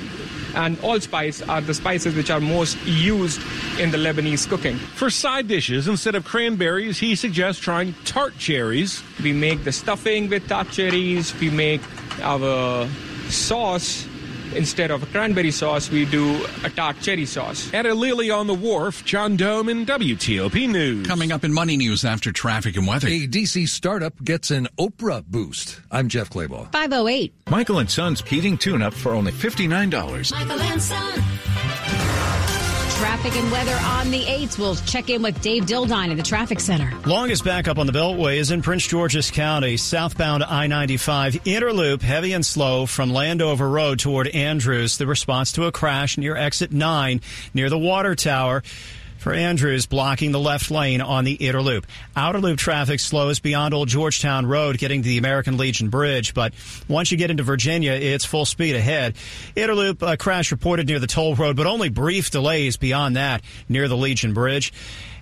and 0.56 0.80
allspice 0.80 1.42
are 1.44 1.62
the 1.62 1.74
spices 1.74 2.16
which 2.16 2.32
are 2.32 2.40
most 2.40 2.78
used 2.86 3.42
in 3.80 3.92
the 3.92 3.98
Lebanese 3.98 4.48
cooking. 4.48 4.78
For 4.78 5.10
side 5.10 5.48
dishes, 5.48 5.88
instead 5.88 6.16
of 6.16 6.26
cranberries, 6.26 6.98
he 6.98 7.16
suggests 7.16 7.62
trying 7.62 7.94
tart 8.06 8.38
cherries. 8.38 9.04
We 9.22 9.34
make 9.34 9.64
the 9.64 9.72
stuffing 9.72 10.30
with 10.30 10.48
tart 10.48 10.72
cherries. 10.72 11.38
We 11.40 11.50
make 11.50 11.82
our 12.22 12.88
sauce 13.30 14.08
instead 14.56 14.92
of 14.92 15.04
a 15.04 15.06
cranberry 15.08 15.52
sauce, 15.52 15.90
we 15.90 16.06
do 16.06 16.46
a 16.64 16.70
tart 16.70 16.98
cherry 17.02 17.26
sauce. 17.26 17.74
At 17.74 17.86
a 17.86 17.94
Lily 17.94 18.30
on 18.30 18.48
the 18.48 18.54
Wharf, 18.54 19.04
John 19.06 19.38
Domen 19.38 19.86
WTOP 19.86 20.70
News. 20.70 21.08
Coming 21.08 21.32
up 21.32 21.44
in 21.44 21.54
Money 21.54 21.78
News 21.78 22.06
after 22.06 22.32
traffic 22.32 22.76
and 22.78 22.88
weather. 22.88 23.08
A 23.08 23.28
DC 23.28 23.68
startup 23.68 24.14
gets 24.24 24.52
an 24.52 24.68
Oprah 24.78 25.26
boost. 25.26 25.80
I'm 25.92 26.10
Jeff 26.10 26.30
Clabaugh. 26.30 26.72
508. 26.72 27.34
Michael 27.50 27.80
and 27.80 27.90
Son's 27.90 28.22
heating 28.22 28.58
tune 28.58 28.82
up 28.82 28.94
for 28.94 29.14
only 29.14 29.32
$59. 29.32 30.32
Michael 30.32 30.60
and 30.60 30.82
Son. 30.82 31.24
Traffic 33.00 33.34
and 33.38 33.50
weather 33.50 33.80
on 33.82 34.12
the 34.12 34.26
8th. 34.26 34.60
We'll 34.60 34.76
check 34.76 35.10
in 35.10 35.22
with 35.22 35.42
Dave 35.42 35.64
Dildine 35.64 36.12
in 36.12 36.18
the 36.18 36.24
traffic 36.24 36.60
center. 36.60 36.94
Longest 37.08 37.46
backup 37.46 37.78
on 37.78 37.88
the 37.88 37.94
Beltway 37.94 38.36
is 38.36 38.52
in 38.52 38.62
Prince 38.62 38.86
George's 38.88 39.32
County, 39.32 39.78
southbound 39.78 40.44
I 40.44 40.68
95 40.68 41.48
Inner 41.48 41.72
Loop, 41.72 42.02
heavy 42.02 42.34
and 42.34 42.46
slow 42.46 42.86
from 42.86 43.10
Landover 43.10 43.70
Road 43.70 44.00
toward 44.00 44.28
Andrews. 44.28 44.98
The 44.98 45.08
response 45.08 45.54
to 45.54 45.64
a 45.64 45.72
crash 45.72 46.18
near 46.18 46.36
exit 46.36 46.74
9 46.74 47.22
near 47.54 47.70
the 47.70 47.80
water 47.80 48.16
tower 48.16 48.64
for 49.20 49.34
Andrews, 49.34 49.86
blocking 49.86 50.32
the 50.32 50.40
left 50.40 50.72
lane 50.72 51.02
on 51.02 51.26
the 51.26 51.34
Inner 51.34 51.62
Loop. 51.62 51.86
Outer 52.16 52.40
Loop 52.40 52.58
traffic 52.58 53.00
slows 53.00 53.40
beyond 53.40 53.74
Old 53.74 53.90
Georgetown 53.90 54.46
Road, 54.46 54.78
getting 54.78 55.04
to 55.04 55.08
the 55.08 55.18
American 55.18 55.58
Legion 55.58 55.90
Bridge. 55.90 56.34
But 56.34 56.54
once 56.88 57.12
you 57.12 57.18
get 57.18 57.30
into 57.30 57.44
Virginia, 57.44 57.92
it's 57.92 58.26
full 58.26 58.46
speed 58.46 58.76
ahead. 58.76 59.16
Inner 59.56 59.76
Loop 59.76 60.02
uh, 60.02 60.16
crash 60.16 60.52
reported 60.52 60.88
near 60.88 61.00
the 61.00 61.08
toll 61.08 61.36
road, 61.36 61.56
but 61.56 61.68
only 61.68 61.90
brief 61.90 62.32
delays 62.32 62.78
beyond 62.78 63.18
that 63.18 63.44
near 63.68 63.88
the 63.88 63.98
Legion 63.98 64.34
Bridge. 64.34 64.74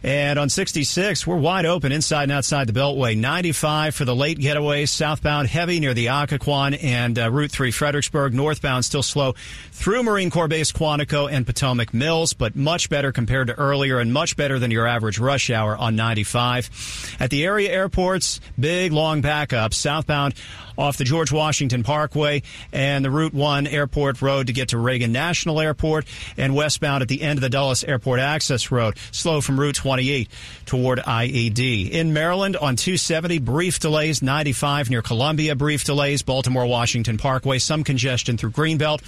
And 0.03 0.37
on 0.37 0.49
66, 0.49 1.25
we're 1.25 1.37
wide 1.37 1.65
open 1.65 1.91
inside 1.91 2.23
and 2.23 2.31
outside 2.31 2.67
the 2.67 2.79
Beltway. 2.79 3.17
95 3.17 3.95
for 3.95 4.05
the 4.05 4.15
late 4.15 4.39
getaway, 4.39 4.85
southbound 4.85 5.47
heavy 5.47 5.79
near 5.79 5.93
the 5.93 6.07
Occoquan 6.07 6.77
and 6.83 7.17
uh, 7.17 7.31
Route 7.31 7.51
3 7.51 7.71
Fredericksburg. 7.71 8.33
Northbound 8.33 8.85
still 8.85 9.03
slow 9.03 9.33
through 9.71 10.03
Marine 10.03 10.29
Corps 10.29 10.47
Base 10.47 10.71
Quantico 10.71 11.31
and 11.31 11.45
Potomac 11.45 11.93
Mills, 11.93 12.33
but 12.33 12.55
much 12.55 12.89
better 12.89 13.11
compared 13.11 13.47
to 13.47 13.53
earlier 13.55 13.99
and 13.99 14.13
much 14.13 14.35
better 14.35 14.59
than 14.59 14.71
your 14.71 14.87
average 14.87 15.19
rush 15.19 15.49
hour 15.49 15.75
on 15.75 15.95
95. 15.95 17.17
At 17.19 17.29
the 17.29 17.45
area 17.45 17.71
airports, 17.71 18.39
big 18.59 18.91
long 18.91 19.21
backup. 19.21 19.73
Southbound 19.73 20.35
off 20.77 20.97
the 20.97 21.03
George 21.03 21.31
Washington 21.31 21.83
Parkway 21.83 22.43
and 22.71 23.03
the 23.03 23.09
Route 23.09 23.33
1 23.33 23.67
Airport 23.67 24.21
Road 24.21 24.47
to 24.47 24.53
get 24.53 24.69
to 24.69 24.77
Reagan 24.77 25.11
National 25.11 25.59
Airport 25.59 26.05
and 26.37 26.55
westbound 26.55 27.01
at 27.01 27.07
the 27.07 27.21
end 27.21 27.37
of 27.37 27.41
the 27.41 27.49
Dulles 27.49 27.83
Airport 27.83 28.19
Access 28.19 28.71
Road. 28.71 28.97
Slow 29.11 29.41
from 29.41 29.59
Route 29.59 29.75
28 29.87 30.29
toward 30.65 30.99
IAD. 30.99 31.91
In 31.91 32.11
Maryland 32.11 32.57
on 32.57 32.75
270, 32.75 33.39
brief 33.39 33.79
delays. 33.79 34.21
95 34.21 34.89
near 34.89 35.01
Columbia, 35.01 35.55
brief 35.55 35.85
delays. 35.85 36.23
Baltimore 36.23 36.65
Washington 36.65 37.17
Parkway, 37.17 37.57
some 37.57 37.85
congestion 37.85 38.35
through 38.35 38.51
Greenbelt. 38.51 39.01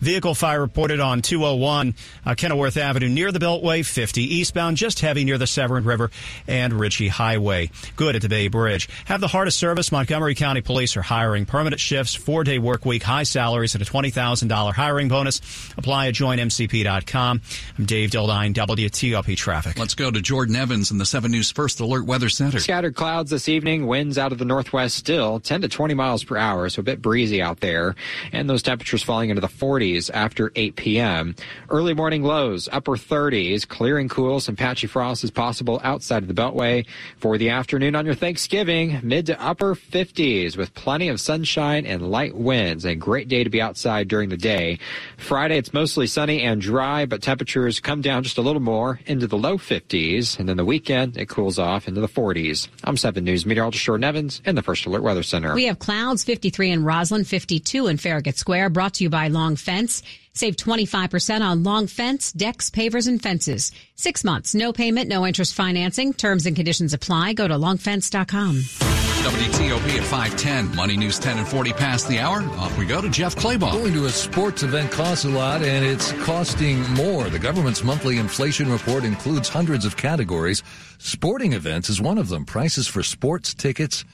Vehicle 0.00 0.34
fire 0.34 0.60
reported 0.60 0.98
on 0.98 1.20
201 1.20 1.94
uh, 2.24 2.34
Kenilworth 2.34 2.78
Avenue 2.78 3.08
near 3.08 3.30
the 3.30 3.38
Beltway, 3.38 3.84
50 3.84 4.22
eastbound, 4.22 4.78
just 4.78 5.00
heavy 5.00 5.24
near 5.24 5.36
the 5.36 5.46
Severn 5.46 5.84
River 5.84 6.10
and 6.48 6.72
Ritchie 6.72 7.08
Highway. 7.08 7.70
Good 7.96 8.16
at 8.16 8.22
the 8.22 8.28
Bay 8.30 8.48
Bridge. 8.48 8.88
Have 9.04 9.20
the 9.20 9.28
hardest 9.28 9.58
service. 9.58 9.92
Montgomery 9.92 10.34
County 10.34 10.62
Police 10.62 10.96
are 10.96 11.02
hiring 11.02 11.44
permanent 11.44 11.80
shifts, 11.80 12.14
four 12.14 12.44
day 12.44 12.58
work 12.58 12.86
week, 12.86 13.02
high 13.02 13.24
salaries, 13.24 13.74
and 13.74 13.82
a 13.82 13.84
$20,000 13.84 14.72
hiring 14.72 15.08
bonus. 15.08 15.40
Apply 15.76 16.08
at 16.08 16.14
joinmcp.com. 16.14 17.42
I'm 17.78 17.84
Dave 17.84 18.10
Dildine, 18.10 18.54
WTOP 18.54 19.36
Traffic. 19.36 19.78
Let's 19.78 19.94
go 19.94 20.10
to 20.10 20.20
Jordan 20.22 20.56
Evans 20.56 20.90
in 20.90 20.96
the 20.96 21.04
7 21.04 21.30
News 21.30 21.50
First 21.50 21.78
Alert 21.80 22.06
Weather 22.06 22.30
Center. 22.30 22.58
Scattered 22.58 22.94
clouds 22.96 23.30
this 23.30 23.50
evening, 23.50 23.86
winds 23.86 24.16
out 24.16 24.32
of 24.32 24.38
the 24.38 24.46
northwest 24.46 24.96
still 24.96 25.40
10 25.40 25.60
to 25.60 25.68
20 25.68 25.92
miles 25.92 26.24
per 26.24 26.38
hour, 26.38 26.70
so 26.70 26.80
a 26.80 26.82
bit 26.82 27.02
breezy 27.02 27.42
out 27.42 27.60
there, 27.60 27.94
and 28.32 28.48
those 28.48 28.62
temperatures 28.62 29.02
falling 29.02 29.28
into 29.28 29.42
the 29.42 29.48
40s 29.48 29.89
after 30.10 30.52
8 30.54 30.76
p.m. 30.76 31.34
Early 31.68 31.94
morning 31.94 32.22
lows, 32.22 32.68
upper 32.70 32.92
30s, 32.92 33.66
clearing 33.66 34.08
cool, 34.08 34.38
some 34.38 34.54
patchy 34.54 34.86
frost 34.86 35.24
is 35.24 35.30
possible 35.30 35.80
outside 35.82 36.22
of 36.22 36.28
the 36.28 36.34
Beltway. 36.34 36.86
For 37.16 37.38
the 37.38 37.50
afternoon 37.50 37.96
on 37.96 38.06
your 38.06 38.14
Thanksgiving, 38.14 39.00
mid 39.02 39.26
to 39.26 39.42
upper 39.42 39.74
50s 39.74 40.56
with 40.56 40.74
plenty 40.74 41.08
of 41.08 41.20
sunshine 41.20 41.86
and 41.86 42.10
light 42.10 42.36
winds. 42.36 42.84
A 42.84 42.94
great 42.94 43.28
day 43.28 43.42
to 43.42 43.50
be 43.50 43.60
outside 43.60 44.06
during 44.06 44.28
the 44.28 44.36
day. 44.36 44.78
Friday, 45.16 45.58
it's 45.58 45.72
mostly 45.72 46.06
sunny 46.06 46.42
and 46.42 46.60
dry, 46.60 47.06
but 47.06 47.22
temperatures 47.22 47.80
come 47.80 48.00
down 48.00 48.22
just 48.22 48.38
a 48.38 48.42
little 48.42 48.60
more 48.60 49.00
into 49.06 49.26
the 49.26 49.38
low 49.38 49.58
50s. 49.58 50.38
And 50.38 50.48
then 50.48 50.56
the 50.56 50.64
weekend, 50.64 51.16
it 51.16 51.28
cools 51.28 51.58
off 51.58 51.88
into 51.88 52.00
the 52.00 52.08
40s. 52.08 52.68
I'm 52.84 52.96
7 52.96 53.24
News 53.24 53.44
meteorologist 53.44 53.84
Jordan 53.84 54.04
Evans 54.04 54.42
in 54.44 54.54
the 54.54 54.62
First 54.62 54.86
Alert 54.86 55.02
Weather 55.02 55.22
Center. 55.22 55.54
We 55.54 55.64
have 55.64 55.78
clouds 55.78 56.22
53 56.24 56.70
in 56.70 56.84
Rosslyn, 56.84 57.26
52 57.26 57.86
in 57.86 57.96
Farragut 57.96 58.36
Square, 58.36 58.70
brought 58.70 58.94
to 58.94 59.04
you 59.04 59.10
by 59.10 59.28
Long 59.28 59.56
Fence. 59.80 60.02
Save 60.34 60.56
25% 60.56 61.40
on 61.40 61.62
long 61.62 61.86
fence, 61.86 62.32
decks, 62.32 62.70
pavers, 62.70 63.08
and 63.08 63.20
fences. 63.20 63.72
Six 63.96 64.24
months, 64.24 64.54
no 64.54 64.72
payment, 64.72 65.08
no 65.08 65.26
interest 65.26 65.54
financing. 65.54 66.12
Terms 66.12 66.46
and 66.46 66.54
conditions 66.54 66.92
apply. 66.92 67.32
Go 67.32 67.48
to 67.48 67.54
longfence.com. 67.54 68.56
WTOP 68.56 69.98
at 69.98 70.04
510. 70.04 70.76
Money 70.76 70.96
News 70.98 71.18
10 71.18 71.38
and 71.38 71.48
40 71.48 71.72
past 71.72 72.08
the 72.08 72.18
hour. 72.18 72.42
Off 72.58 72.76
we 72.78 72.84
go 72.84 73.00
to 73.00 73.08
Jeff 73.08 73.34
Clabaugh. 73.36 73.72
Going 73.72 73.94
to 73.94 74.04
a 74.04 74.10
sports 74.10 74.62
event 74.62 74.92
costs 74.92 75.24
a 75.24 75.30
lot, 75.30 75.62
and 75.62 75.84
it's 75.84 76.12
costing 76.24 76.82
more. 76.90 77.30
The 77.30 77.38
government's 77.38 77.82
monthly 77.82 78.18
inflation 78.18 78.70
report 78.70 79.04
includes 79.04 79.48
hundreds 79.48 79.86
of 79.86 79.96
categories. 79.96 80.62
Sporting 80.98 81.54
events 81.54 81.88
is 81.88 82.00
one 82.00 82.18
of 82.18 82.28
them. 82.28 82.44
Prices 82.44 82.86
for 82.86 83.02
sports 83.02 83.54
tickets 83.54 84.04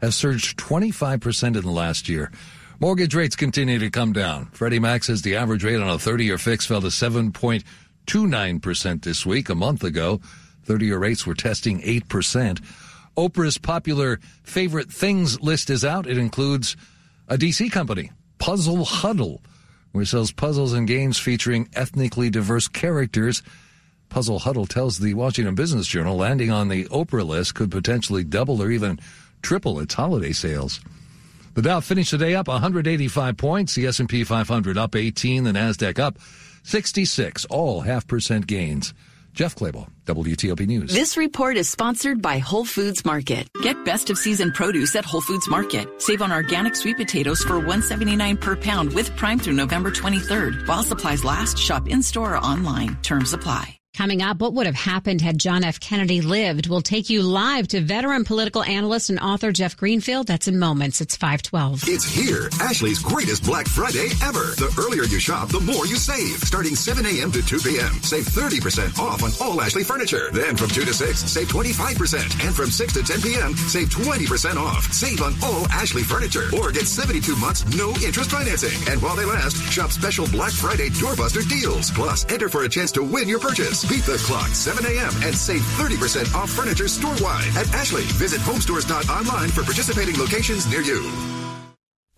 have 0.00 0.14
surged 0.14 0.58
25% 0.58 1.56
in 1.56 1.62
the 1.62 1.70
last 1.70 2.08
year. 2.08 2.32
Mortgage 2.82 3.14
rates 3.14 3.36
continue 3.36 3.78
to 3.78 3.90
come 3.90 4.12
down. 4.12 4.46
Freddie 4.46 4.80
Mac 4.80 5.04
says 5.04 5.22
the 5.22 5.36
average 5.36 5.62
rate 5.62 5.76
on 5.76 5.88
a 5.88 6.00
30 6.00 6.24
year 6.24 6.36
fix 6.36 6.66
fell 6.66 6.80
to 6.80 6.88
7.29% 6.88 9.02
this 9.04 9.24
week. 9.24 9.48
A 9.50 9.54
month 9.54 9.84
ago, 9.84 10.20
30 10.64 10.86
year 10.86 10.98
rates 10.98 11.24
were 11.24 11.36
testing 11.36 11.80
8%. 11.82 12.60
Oprah's 13.16 13.56
popular 13.56 14.18
favorite 14.42 14.90
things 14.90 15.40
list 15.40 15.70
is 15.70 15.84
out. 15.84 16.08
It 16.08 16.18
includes 16.18 16.76
a 17.28 17.38
DC 17.38 17.70
company, 17.70 18.10
Puzzle 18.38 18.84
Huddle, 18.84 19.42
which 19.92 20.08
sells 20.08 20.32
puzzles 20.32 20.72
and 20.72 20.88
games 20.88 21.20
featuring 21.20 21.68
ethnically 21.74 22.30
diverse 22.30 22.66
characters. 22.66 23.44
Puzzle 24.08 24.40
Huddle 24.40 24.66
tells 24.66 24.98
the 24.98 25.14
Washington 25.14 25.54
Business 25.54 25.86
Journal 25.86 26.16
landing 26.16 26.50
on 26.50 26.66
the 26.66 26.86
Oprah 26.86 27.24
list 27.24 27.54
could 27.54 27.70
potentially 27.70 28.24
double 28.24 28.60
or 28.60 28.72
even 28.72 28.98
triple 29.40 29.78
its 29.78 29.94
holiday 29.94 30.32
sales. 30.32 30.80
The 31.54 31.62
Dow 31.62 31.80
finished 31.80 32.12
the 32.12 32.18
day 32.18 32.34
up 32.34 32.48
185 32.48 33.36
points. 33.36 33.74
The 33.74 33.86
S&P 33.86 34.24
500 34.24 34.78
up 34.78 34.96
18. 34.96 35.44
The 35.44 35.52
Nasdaq 35.52 35.98
up 35.98 36.18
66. 36.62 37.44
All 37.46 37.82
half 37.82 38.06
percent 38.06 38.46
gains. 38.46 38.94
Jeff 39.34 39.54
Clabaugh, 39.54 39.88
WTOP 40.04 40.66
News. 40.66 40.92
This 40.92 41.16
report 41.16 41.56
is 41.56 41.68
sponsored 41.68 42.20
by 42.20 42.38
Whole 42.38 42.66
Foods 42.66 43.04
Market. 43.04 43.48
Get 43.62 43.82
best 43.84 44.10
of 44.10 44.18
season 44.18 44.52
produce 44.52 44.94
at 44.94 45.06
Whole 45.06 45.22
Foods 45.22 45.48
Market. 45.48 45.88
Save 46.02 46.20
on 46.22 46.32
organic 46.32 46.76
sweet 46.76 46.98
potatoes 46.98 47.42
for 47.42 47.54
$1.79 47.54 48.40
per 48.40 48.56
pound 48.56 48.92
with 48.92 49.14
Prime 49.16 49.38
through 49.38 49.54
November 49.54 49.90
23rd. 49.90 50.66
While 50.68 50.82
supplies 50.82 51.24
last, 51.24 51.58
shop 51.58 51.88
in 51.88 52.02
store 52.02 52.34
or 52.34 52.38
online. 52.38 52.96
Terms 53.02 53.32
apply. 53.32 53.78
Coming 53.94 54.22
up, 54.22 54.40
what 54.40 54.54
would 54.54 54.64
have 54.64 54.74
happened 54.74 55.20
had 55.20 55.36
John 55.36 55.62
F. 55.64 55.78
Kennedy 55.78 56.22
lived? 56.22 56.66
We'll 56.66 56.80
take 56.80 57.10
you 57.10 57.22
live 57.22 57.68
to 57.68 57.80
veteran 57.82 58.24
political 58.24 58.62
analyst 58.62 59.10
and 59.10 59.20
author 59.20 59.52
Jeff 59.52 59.76
Greenfield. 59.76 60.28
That's 60.28 60.48
in 60.48 60.58
moments. 60.58 61.02
It's 61.02 61.14
512. 61.14 61.82
It's 61.86 62.04
here. 62.04 62.48
Ashley's 62.58 63.00
greatest 63.00 63.44
Black 63.44 63.66
Friday 63.68 64.08
ever. 64.24 64.56
The 64.56 64.74
earlier 64.78 65.04
you 65.04 65.20
shop, 65.20 65.50
the 65.50 65.60
more 65.60 65.86
you 65.86 65.96
save. 65.96 66.38
Starting 66.40 66.74
7 66.74 67.04
a.m. 67.04 67.30
to 67.32 67.42
2 67.42 67.58
p.m. 67.58 67.92
Save 68.02 68.24
30% 68.28 68.98
off 68.98 69.22
on 69.22 69.30
all 69.42 69.60
Ashley 69.60 69.84
furniture. 69.84 70.30
Then 70.32 70.56
from 70.56 70.70
2 70.70 70.86
to 70.86 70.94
6, 70.94 71.18
save 71.30 71.48
25%. 71.48 72.46
And 72.46 72.56
from 72.56 72.70
6 72.70 72.92
to 72.94 73.02
10 73.02 73.20
p.m., 73.20 73.54
save 73.54 73.90
20% 73.90 74.56
off. 74.56 74.90
Save 74.90 75.20
on 75.20 75.34
all 75.44 75.66
Ashley 75.68 76.02
furniture. 76.02 76.48
Or 76.56 76.72
get 76.72 76.86
72 76.86 77.36
months 77.36 77.66
no 77.76 77.90
interest 78.02 78.30
financing. 78.30 78.72
And 78.90 79.02
while 79.02 79.16
they 79.16 79.26
last, 79.26 79.56
shop 79.70 79.90
special 79.90 80.26
Black 80.28 80.52
Friday 80.52 80.88
doorbuster 80.88 81.46
deals. 81.46 81.90
Plus, 81.90 82.24
enter 82.32 82.48
for 82.48 82.64
a 82.64 82.68
chance 82.70 82.90
to 82.92 83.02
win 83.02 83.28
your 83.28 83.38
purchase. 83.38 83.81
Beat 83.88 84.04
the 84.04 84.16
clock 84.18 84.48
7 84.48 84.84
a.m. 84.84 85.12
and 85.22 85.34
save 85.34 85.60
30% 85.60 86.34
off 86.34 86.50
furniture 86.50 86.88
store-wide 86.88 87.48
at 87.56 87.72
Ashley. 87.74 88.02
Visit 88.18 88.40
homestores.online 88.40 89.48
for 89.48 89.62
participating 89.62 90.18
locations 90.18 90.66
near 90.70 90.82
you. 90.82 91.02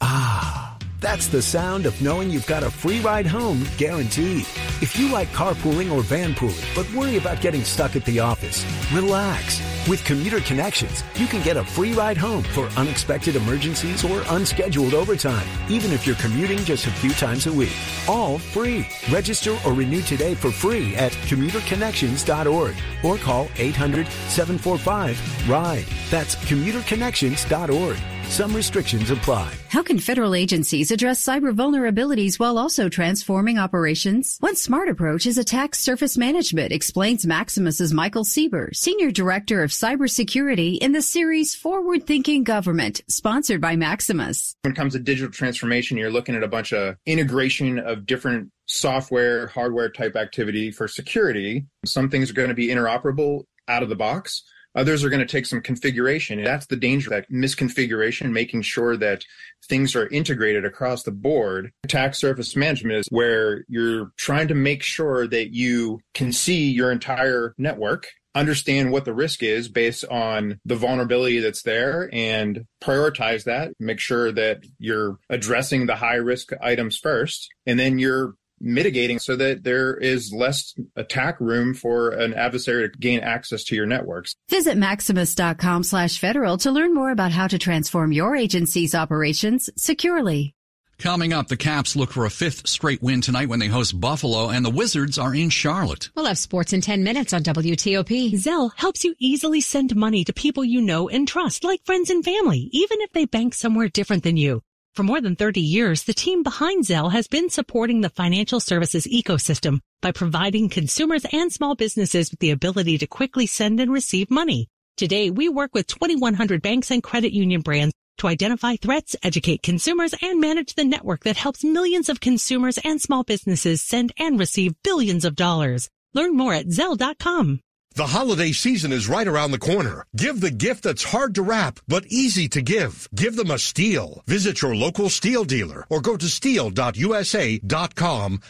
Ah, 0.01 0.77
that's 1.01 1.29
the 1.29 1.41
sound 1.41 1.87
of 1.87 2.01
knowing 2.03 2.31
you've 2.31 2.47
got 2.47 2.63
a 2.63 2.71
free 2.71 3.01
ride 3.01 3.27
home 3.27 3.65
guaranteed. 3.79 4.47
If 4.85 4.99
you 4.99 5.09
like 5.09 5.29
carpooling 5.29 5.91
or 5.91 6.03
vanpooling, 6.03 6.75
but 6.77 6.85
worry 6.93 7.17
about 7.17 7.41
getting 7.41 7.65
stuck 7.65 7.97
at 7.97 8.05
the 8.05 8.21
office, 8.21 8.67
relax. 8.93 9.59
With 9.89 10.05
Commuter 10.05 10.41
Connections, 10.41 11.03
you 11.15 11.27
can 11.27 11.43
get 11.43 11.57
a 11.57 11.65
free 11.65 11.95
ride 11.95 12.19
home 12.19 12.43
for 12.43 12.67
unexpected 12.77 13.35
emergencies 13.35 14.05
or 14.05 14.23
unscheduled 14.29 14.93
overtime, 14.93 15.49
even 15.71 15.91
if 15.91 16.07
you're 16.07 16.17
commuting 16.17 16.59
just 16.59 16.87
a 16.87 16.91
few 16.91 17.13
times 17.13 17.47
a 17.47 17.53
week. 17.53 17.73
All 18.07 18.37
free. 18.37 18.87
Register 19.11 19.57
or 19.65 19.73
renew 19.73 20.03
today 20.03 20.35
for 20.35 20.51
free 20.51 20.95
at 20.97 21.13
commuterconnections.org 21.13 22.77
or 23.03 23.17
call 23.17 23.49
800 23.57 24.07
745 24.29 25.49
RIDE. 25.49 25.87
That's 26.11 26.35
commuterconnections.org. 26.37 28.14
Some 28.29 28.55
restrictions 28.55 29.11
apply. 29.11 29.55
How 29.69 29.83
can 29.83 29.99
federal 29.99 30.35
agencies 30.35 30.91
address 30.91 31.23
cyber 31.23 31.55
vulnerabilities 31.55 32.39
while 32.39 32.59
also 32.59 32.89
transforming 32.89 33.59
operations? 33.59 34.39
One 34.41 34.57
smart 34.57 34.89
approach 34.89 35.27
is 35.27 35.39
attack 35.39 35.75
surface 35.75 36.19
management, 36.19 36.73
explains 36.73 37.25
Maximus's 37.25 37.93
Michael 37.93 38.25
Sieber, 38.25 38.75
Senior 38.75 39.13
Director 39.13 39.63
of 39.63 39.71
Cybersecurity 39.71 40.79
in 40.79 40.93
the 40.93 41.03
series 41.03 41.55
Forward 41.55 42.07
Thinking 42.07 42.43
Government, 42.43 43.03
sponsored 43.09 43.61
by 43.61 43.77
Maximus. 43.77 44.57
When 44.63 44.73
it 44.73 44.77
comes 44.77 44.95
to 44.95 44.99
digital 44.99 45.31
transformation, 45.31 45.97
you're 45.97 46.11
looking 46.11 46.35
at 46.35 46.43
a 46.43 46.49
bunch 46.49 46.73
of 46.73 46.97
integration 47.07 47.79
of 47.79 48.05
different 48.05 48.51
software, 48.67 49.47
hardware 49.49 49.91
type 49.91 50.17
activity 50.17 50.73
for 50.73 50.89
security. 50.89 51.67
Some 51.85 52.11
things 52.11 52.31
are 52.31 52.35
going 52.35 52.49
to 52.49 52.55
be 52.55 52.69
interoperable 52.69 53.45
out 53.69 53.83
of 53.83 53.89
the 53.89 53.97
box. 53.97 54.43
Others 54.75 55.05
are 55.05 55.11
going 55.11 55.21
to 55.21 55.27
take 55.27 55.47
some 55.47 55.61
configuration. 55.61 56.43
That's 56.43 56.67
the 56.67 56.77
danger, 56.77 57.11
that 57.11 57.31
misconfiguration, 57.31 58.33
making 58.33 58.63
sure 58.63 58.97
that 58.97 59.25
things 59.69 59.95
are 59.95 60.09
integrated 60.09 60.65
across 60.65 61.03
the 61.03 61.13
board. 61.13 61.71
Attack 61.85 62.15
surface 62.15 62.57
management 62.57 62.99
is 62.99 63.07
where 63.11 63.65
you're 63.69 64.13
trying 64.17 64.49
to 64.49 64.55
make 64.55 64.83
sure 64.83 65.27
that 65.27 65.55
you 65.55 66.01
can 66.13 66.33
see 66.33 66.71
your 66.71 66.91
entire 66.91 67.55
network 67.59 68.09
understand 68.35 68.91
what 68.91 69.05
the 69.05 69.15
risk 69.15 69.43
is 69.43 69.69
based 69.69 70.05
on 70.07 70.59
the 70.65 70.75
vulnerability 70.75 71.39
that's 71.39 71.63
there 71.63 72.11
and 72.13 72.65
prioritize 72.83 73.45
that 73.45 73.73
make 73.79 74.01
sure 74.01 74.33
that 74.33 74.65
you're 74.79 75.19
addressing 75.31 75.87
the 75.87 75.95
high 75.95 76.17
risk 76.17 76.51
items 76.61 76.99
first 76.99 77.49
and 77.65 77.79
then 77.79 77.99
you're 77.99 78.35
mitigating 78.65 79.19
so 79.19 79.37
that 79.37 79.63
there 79.63 79.97
is 79.97 80.33
less 80.33 80.75
attack 80.97 81.41
room 81.41 81.75
for 81.75 82.11
an 82.11 82.35
adversary 82.35 82.91
to 82.91 82.99
gain 82.99 83.21
access 83.21 83.65
to 83.65 83.77
your 83.77 83.87
networks. 83.87 84.35
Visit 84.49 84.77
maximus.com 84.77 85.83
slash 85.83 86.19
federal 86.19 86.59
to 86.59 86.71
learn 86.71 86.95
more 86.95 87.11
about 87.11 87.33
how 87.33 87.47
to 87.47 87.59
transform 87.59 88.13
your 88.13 88.35
agency's 88.35 88.95
operations 88.95 89.71
securely. 89.77 90.55
Coming 90.99 91.33
up, 91.33 91.49
the 91.49 91.57
Caps 91.57 91.97
look 91.97 92.13
for 92.13 92.25
a 92.25 92.31
fifth 92.31 92.69
straight 92.69 93.03
win 93.03 93.21
tonight 93.21 93.49
when 93.49 93.59
they 93.59 93.67
host 93.67 94.01
Buffalo, 94.01 94.49
and 94.49 94.65
the 94.65 94.71
Wizards 94.71 95.19
are 95.19 95.35
in 95.35 95.51
Charlotte. 95.51 96.09
We'll 96.15 96.27
have 96.27 96.39
sports 96.39 96.73
in 96.73 96.81
10 96.81 97.03
minutes 97.03 97.33
on 97.33 97.43
WTOP. 97.43 98.33
Zelle 98.35 98.71
helps 98.77 99.05
you 99.05 99.15
easily 99.19 99.61
send 99.61 99.95
money 99.97 100.25
to 100.25 100.33
people 100.33 100.65
you 100.65 100.81
know 100.81 101.09
and 101.09 101.27
trust, 101.27 101.65
like 101.65 101.85
friends 101.85 102.11
and 102.11 102.25
family, 102.25 102.71
even 102.73 103.01
if 103.01 103.13
they 103.13 103.25
bank 103.25 103.55
somewhere 103.55 103.89
different 103.89 104.23
than 104.23 104.37
you. 104.37 104.63
For 104.95 105.03
more 105.03 105.21
than 105.21 105.35
30 105.35 105.61
years, 105.61 106.05
the 106.05 106.15
team 106.15 106.45
behind 106.45 106.85
Zelle 106.85 107.11
has 107.11 107.27
been 107.27 107.51
supporting 107.51 108.01
the 108.01 108.11
financial 108.11 108.61
services 108.61 109.09
ecosystem 109.09 109.81
by 110.01 110.13
providing 110.13 110.69
consumers 110.69 111.27
and 111.33 111.53
small 111.53 111.75
businesses 111.75 112.31
with 112.31 112.39
the 112.39 112.53
ability 112.53 112.99
to 112.99 113.07
quickly 113.09 113.47
send 113.47 113.81
and 113.81 113.93
receive 113.93 114.31
money. 114.31 114.69
Today, 114.97 115.31
we 115.31 115.49
work 115.49 115.75
with 115.75 115.89
2,100 115.89 116.63
banks 116.63 116.93
and 116.93 117.03
credit 117.03 117.33
union 117.33 117.63
brands 117.63 117.93
to 118.19 118.29
identify 118.29 118.77
threats, 118.77 119.17
educate 119.25 119.65
consumers, 119.65 120.15
and 120.23 120.41
manage 120.41 120.75
the 120.77 120.85
network 120.85 121.25
that 121.25 121.37
helps 121.37 121.65
millions 121.65 122.09
of 122.09 122.21
consumers 122.21 122.79
and 122.85 123.03
small 123.03 123.25
businesses 123.25 123.83
send 123.83 124.13
and 124.17 124.39
receive 124.39 124.81
billions 124.85 125.25
of 125.25 125.35
dollars. 125.35 125.91
Learn 126.13 126.37
more 126.37 126.55
at 126.55 126.69
Zelle.com. 126.69 127.64
The 127.97 128.09
holiday 128.09 128.51
season 128.51 128.91
is 128.91 129.09
right 129.09 129.29
around 129.29 129.53
the 129.53 129.59
corner. 129.59 130.05
Give 130.17 130.41
the 130.41 130.51
gift 130.51 130.83
that's 130.83 131.05
hard 131.05 131.37
to 131.37 131.43
wrap, 131.43 131.79
but 131.87 132.05
easy 132.09 132.49
to 132.49 132.61
give. 132.61 133.09
Give 133.15 133.37
them 133.37 133.53
a 133.53 133.55
STIHL. 133.55 134.27
Visit 134.27 134.63
your 134.63 134.75
local 134.75 135.09
STIHL 135.09 135.47
dealer 135.47 135.87
or 135.89 136.01
go 136.01 136.17
to 136.17 136.27
stihl.usa.com 136.27 136.71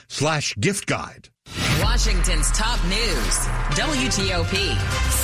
slash 0.09 0.55
gift 0.59 0.87
guide. 0.87 1.29
Washington's 1.83 2.51
top 2.53 2.83
news. 2.85 3.37
WTOP. 3.77 4.77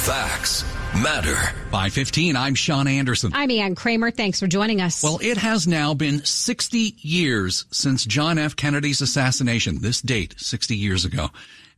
Facts 0.05 0.65
matter. 1.03 1.39
By 1.71 1.89
15, 1.89 2.37
I'm 2.37 2.55
Sean 2.55 2.87
Anderson. 2.89 3.33
I'm 3.35 3.51
Ann 3.51 3.75
Kramer. 3.75 4.11
Thanks 4.11 4.39
for 4.39 4.47
joining 4.47 4.83
us. 4.83 5.03
Well, 5.03 5.19
it 5.23 5.39
has 5.39 5.67
now 5.67 5.95
been 5.95 6.23
60 6.27 6.97
years 6.99 7.65
since 7.71 8.05
John 8.05 8.37
F. 8.37 8.55
Kennedy's 8.55 9.01
assassination. 9.01 9.81
This 9.81 10.03
date, 10.03 10.35
60 10.37 10.77
years 10.77 11.07
ago. 11.07 11.31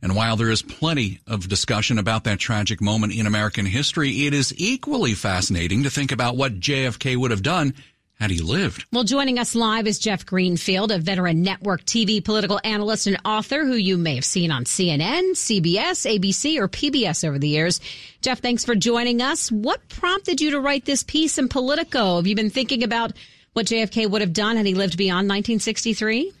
And 0.03 0.17
while 0.17 0.35
there 0.35 0.51
is 0.51 0.61
plenty 0.61 1.21
of 1.27 1.47
discussion 1.47 1.97
about 1.97 2.25
that 2.25 2.37
tragic 2.37 2.81
moment 2.81 3.15
in 3.15 3.25
American 3.25 3.65
history, 3.65 4.27
it 4.27 4.33
is 4.33 4.53
equally 4.57 5.13
fascinating 5.13 5.83
to 5.83 5.89
think 5.89 6.11
about 6.11 6.35
what 6.35 6.59
JFK 6.59 7.15
would 7.15 7.31
have 7.31 7.41
done 7.41 7.73
had 8.19 8.29
he 8.29 8.41
lived. 8.41 8.83
Well, 8.91 9.05
joining 9.05 9.39
us 9.39 9.55
live 9.55 9.87
is 9.87 9.99
Jeff 9.99 10.25
Greenfield, 10.25 10.91
a 10.91 10.99
veteran 10.99 11.41
network 11.41 11.85
TV 11.85 12.21
political 12.21 12.59
analyst 12.65 13.07
and 13.07 13.17
author 13.23 13.63
who 13.65 13.75
you 13.75 13.97
may 13.97 14.15
have 14.15 14.25
seen 14.25 14.51
on 14.51 14.65
CNN, 14.65 15.31
CBS, 15.31 16.05
ABC, 16.05 16.59
or 16.59 16.67
PBS 16.67 17.25
over 17.25 17.39
the 17.39 17.47
years. 17.47 17.79
Jeff, 18.21 18.39
thanks 18.39 18.65
for 18.65 18.75
joining 18.75 19.21
us. 19.21 19.53
What 19.53 19.87
prompted 19.87 20.41
you 20.41 20.51
to 20.51 20.59
write 20.59 20.83
this 20.83 21.03
piece 21.03 21.37
in 21.37 21.47
Politico? 21.47 22.17
Have 22.17 22.27
you 22.27 22.35
been 22.35 22.49
thinking 22.49 22.83
about 22.83 23.13
what 23.53 23.67
JFK 23.67 24.09
would 24.09 24.21
have 24.21 24.33
done 24.33 24.57
had 24.57 24.65
he 24.65 24.73
lived 24.73 24.97
beyond 24.97 25.29
1963? 25.29 26.33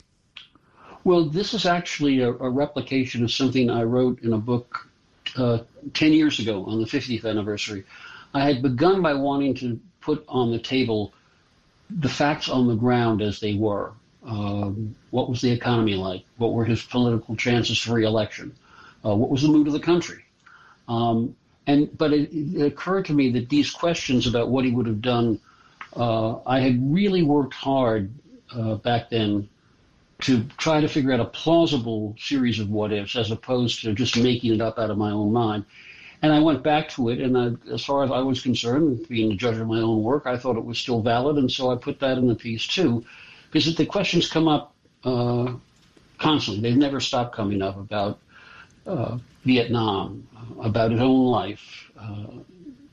Well, 1.03 1.25
this 1.25 1.53
is 1.53 1.65
actually 1.65 2.21
a, 2.21 2.29
a 2.29 2.49
replication 2.49 3.23
of 3.23 3.31
something 3.31 3.69
I 3.69 3.83
wrote 3.83 4.21
in 4.21 4.31
a 4.31 4.37
book 4.37 4.87
uh, 5.35 5.59
10 5.93 6.13
years 6.13 6.39
ago 6.39 6.65
on 6.65 6.79
the 6.79 6.87
50th 6.87 7.25
anniversary. 7.25 7.83
I 8.33 8.45
had 8.45 8.61
begun 8.61 9.01
by 9.01 9.13
wanting 9.13 9.53
to 9.55 9.79
put 10.01 10.23
on 10.27 10.51
the 10.51 10.59
table 10.59 11.13
the 11.89 12.09
facts 12.09 12.49
on 12.49 12.67
the 12.67 12.75
ground 12.75 13.21
as 13.21 13.39
they 13.39 13.53
were. 13.53 13.91
Um, 14.25 14.95
what 15.11 15.29
was 15.29 15.41
the 15.41 15.51
economy 15.51 15.95
like? 15.95 16.23
What 16.37 16.53
were 16.53 16.65
his 16.65 16.81
political 16.81 17.35
chances 17.35 17.77
for 17.77 17.93
reelection? 17.93 18.55
Uh, 19.05 19.15
what 19.15 19.29
was 19.29 19.41
the 19.41 19.49
mood 19.49 19.67
of 19.67 19.73
the 19.73 19.79
country? 19.81 20.23
Um, 20.87 21.35
and 21.67 21.95
but 21.97 22.13
it, 22.13 22.29
it, 22.31 22.65
occurred 22.65 23.05
to 23.05 23.13
me 23.13 23.31
that 23.31 23.49
these 23.49 23.69
questions 23.69 24.25
about 24.27 24.49
what 24.49 24.65
he 24.65 24.71
would 24.71 24.87
have 24.87 25.01
done, 25.01 25.39
uh, 25.95 26.37
I 26.45 26.61
had 26.61 26.93
really 26.93 27.23
worked 27.23 27.53
hard 27.53 28.11
uh, 28.53 28.75
back 28.75 29.09
then 29.09 29.49
to 30.23 30.43
try 30.57 30.79
to 30.79 30.87
figure 30.87 31.11
out 31.11 31.19
a 31.19 31.25
plausible 31.25 32.15
series 32.17 32.59
of 32.59 32.69
what 32.69 32.93
ifs 32.93 33.15
as 33.15 33.31
opposed 33.31 33.81
to 33.81 33.93
just 33.93 34.17
making 34.17 34.53
it 34.53 34.61
up 34.61 34.79
out 34.79 34.89
of 34.89 34.97
my 34.97 35.11
own 35.11 35.31
mind. 35.33 35.65
And 36.21 36.31
I 36.31 36.39
went 36.39 36.63
back 36.63 36.87
to 36.91 37.09
it, 37.09 37.19
and 37.19 37.37
I, 37.37 37.51
as 37.73 37.83
far 37.83 38.03
as 38.03 38.09
I 38.09 38.19
was 38.19 38.41
concerned, 38.41 39.05
being 39.09 39.29
the 39.29 39.35
judge 39.35 39.57
of 39.57 39.67
my 39.67 39.79
own 39.79 40.01
work, 40.01 40.25
I 40.25 40.37
thought 40.37 40.55
it 40.55 40.63
was 40.63 40.79
still 40.79 41.01
valid, 41.01 41.37
and 41.37 41.51
so 41.51 41.69
I 41.69 41.75
put 41.75 41.99
that 41.99 42.17
in 42.17 42.27
the 42.27 42.35
piece 42.35 42.65
too, 42.65 43.03
because 43.51 43.75
the 43.75 43.85
questions 43.85 44.29
come 44.29 44.47
up 44.47 44.73
uh, 45.03 45.53
constantly. 46.17 46.61
They've 46.61 46.79
never 46.79 47.01
stopped 47.01 47.35
coming 47.35 47.61
up 47.61 47.77
about 47.77 48.19
uh, 48.87 49.17
Vietnam, 49.43 50.25
about 50.61 50.91
his 50.91 51.01
own 51.01 51.25
life, 51.25 51.91
uh, 51.99 52.27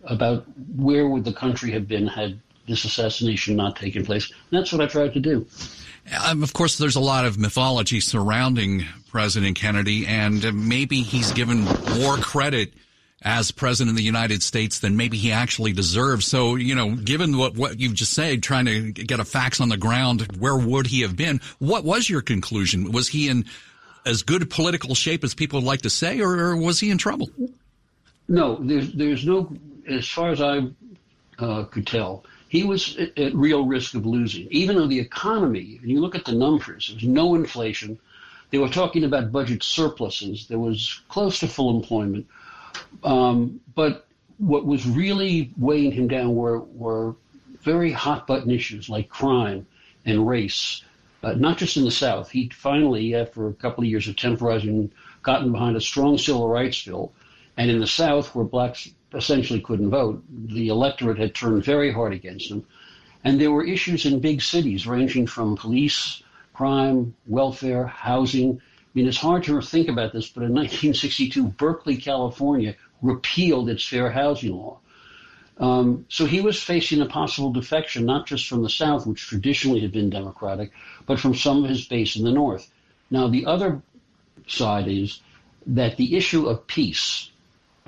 about 0.02 0.44
where 0.74 1.06
would 1.06 1.24
the 1.24 1.32
country 1.32 1.70
have 1.70 1.86
been 1.86 2.08
had 2.08 2.40
this 2.66 2.84
assassination 2.84 3.54
not 3.54 3.76
taken 3.76 4.04
place. 4.04 4.30
And 4.50 4.58
that's 4.58 4.72
what 4.72 4.80
I 4.80 4.86
tried 4.86 5.14
to 5.14 5.20
do. 5.20 5.46
Um, 6.26 6.42
of 6.42 6.52
course, 6.52 6.78
there's 6.78 6.96
a 6.96 7.00
lot 7.00 7.24
of 7.24 7.38
mythology 7.38 8.00
surrounding 8.00 8.84
President 9.08 9.56
Kennedy, 9.56 10.06
and 10.06 10.68
maybe 10.68 11.02
he's 11.02 11.32
given 11.32 11.64
more 11.98 12.16
credit 12.16 12.72
as 13.22 13.50
president 13.50 13.90
of 13.90 13.96
the 13.96 14.02
United 14.02 14.42
States 14.42 14.78
than 14.78 14.96
maybe 14.96 15.18
he 15.18 15.30
actually 15.30 15.72
deserves. 15.72 16.26
So, 16.26 16.56
you 16.56 16.74
know, 16.74 16.96
given 16.96 17.36
what, 17.36 17.54
what 17.54 17.78
you've 17.78 17.94
just 17.94 18.14
said, 18.14 18.42
trying 18.42 18.64
to 18.64 18.92
get 18.92 19.20
a 19.20 19.24
facts 19.24 19.60
on 19.60 19.68
the 19.68 19.76
ground, 19.76 20.26
where 20.38 20.56
would 20.56 20.86
he 20.86 21.02
have 21.02 21.16
been? 21.16 21.40
What 21.58 21.84
was 21.84 22.08
your 22.08 22.22
conclusion? 22.22 22.92
Was 22.92 23.08
he 23.08 23.28
in 23.28 23.44
as 24.06 24.22
good 24.22 24.48
political 24.48 24.94
shape 24.94 25.22
as 25.22 25.34
people 25.34 25.60
would 25.60 25.66
like 25.66 25.82
to 25.82 25.90
say, 25.90 26.20
or, 26.20 26.38
or 26.38 26.56
was 26.56 26.80
he 26.80 26.90
in 26.90 26.96
trouble? 26.96 27.28
No, 28.28 28.56
there's, 28.60 28.92
there's 28.94 29.26
no, 29.26 29.52
as 29.86 30.08
far 30.08 30.30
as 30.30 30.40
I 30.40 30.60
uh, 31.38 31.64
could 31.64 31.86
tell, 31.86 32.24
he 32.50 32.64
was 32.64 32.96
at, 32.96 33.16
at 33.16 33.34
real 33.34 33.64
risk 33.64 33.94
of 33.94 34.04
losing. 34.04 34.48
Even 34.50 34.74
though 34.74 34.88
the 34.88 34.98
economy, 34.98 35.78
and 35.80 35.88
you 35.88 36.00
look 36.00 36.16
at 36.16 36.24
the 36.24 36.32
numbers, 36.32 36.88
there 36.88 36.96
was 36.96 37.04
no 37.04 37.36
inflation. 37.36 37.96
They 38.50 38.58
were 38.58 38.68
talking 38.68 39.04
about 39.04 39.30
budget 39.30 39.62
surpluses. 39.62 40.48
There 40.48 40.58
was 40.58 41.00
close 41.08 41.38
to 41.38 41.46
full 41.46 41.76
employment. 41.76 42.26
Um, 43.04 43.60
but 43.76 44.08
what 44.38 44.66
was 44.66 44.84
really 44.84 45.52
weighing 45.56 45.92
him 45.92 46.08
down 46.08 46.34
were, 46.34 46.58
were 46.58 47.14
very 47.60 47.92
hot 47.92 48.26
button 48.26 48.50
issues 48.50 48.88
like 48.88 49.08
crime 49.08 49.64
and 50.04 50.26
race, 50.26 50.82
uh, 51.22 51.34
not 51.34 51.56
just 51.56 51.76
in 51.76 51.84
the 51.84 51.90
South. 51.92 52.32
He 52.32 52.48
finally, 52.52 53.14
after 53.14 53.46
a 53.46 53.54
couple 53.54 53.84
of 53.84 53.90
years 53.90 54.08
of 54.08 54.16
temporizing, 54.16 54.90
gotten 55.22 55.52
behind 55.52 55.76
a 55.76 55.80
strong 55.80 56.18
civil 56.18 56.48
rights 56.48 56.84
bill. 56.84 57.12
And 57.56 57.70
in 57.70 57.78
the 57.78 57.86
South, 57.86 58.34
where 58.34 58.44
blacks 58.44 58.88
essentially 59.14 59.60
couldn't 59.60 59.90
vote. 59.90 60.22
The 60.46 60.68
electorate 60.68 61.18
had 61.18 61.34
turned 61.34 61.64
very 61.64 61.92
hard 61.92 62.12
against 62.12 62.50
him. 62.50 62.64
And 63.24 63.40
there 63.40 63.50
were 63.50 63.64
issues 63.64 64.06
in 64.06 64.20
big 64.20 64.40
cities 64.40 64.86
ranging 64.86 65.26
from 65.26 65.56
police, 65.56 66.22
crime, 66.54 67.14
welfare, 67.26 67.86
housing. 67.86 68.60
I 68.60 68.88
mean, 68.94 69.06
it's 69.06 69.18
hard 69.18 69.44
to 69.44 69.60
think 69.60 69.88
about 69.88 70.12
this, 70.12 70.28
but 70.28 70.42
in 70.42 70.54
1962, 70.54 71.44
Berkeley, 71.44 71.96
California 71.96 72.76
repealed 73.02 73.68
its 73.68 73.86
fair 73.86 74.10
housing 74.10 74.56
law. 74.56 74.78
Um, 75.58 76.06
so 76.08 76.24
he 76.24 76.40
was 76.40 76.62
facing 76.62 77.02
a 77.02 77.06
possible 77.06 77.52
defection, 77.52 78.06
not 78.06 78.26
just 78.26 78.48
from 78.48 78.62
the 78.62 78.70
South, 78.70 79.06
which 79.06 79.26
traditionally 79.26 79.80
had 79.80 79.92
been 79.92 80.08
Democratic, 80.08 80.72
but 81.06 81.20
from 81.20 81.34
some 81.34 81.62
of 81.62 81.70
his 81.70 81.86
base 81.86 82.16
in 82.16 82.24
the 82.24 82.32
North. 82.32 82.70
Now, 83.10 83.28
the 83.28 83.44
other 83.44 83.82
side 84.46 84.88
is 84.88 85.20
that 85.66 85.98
the 85.98 86.16
issue 86.16 86.46
of 86.46 86.66
peace 86.66 87.30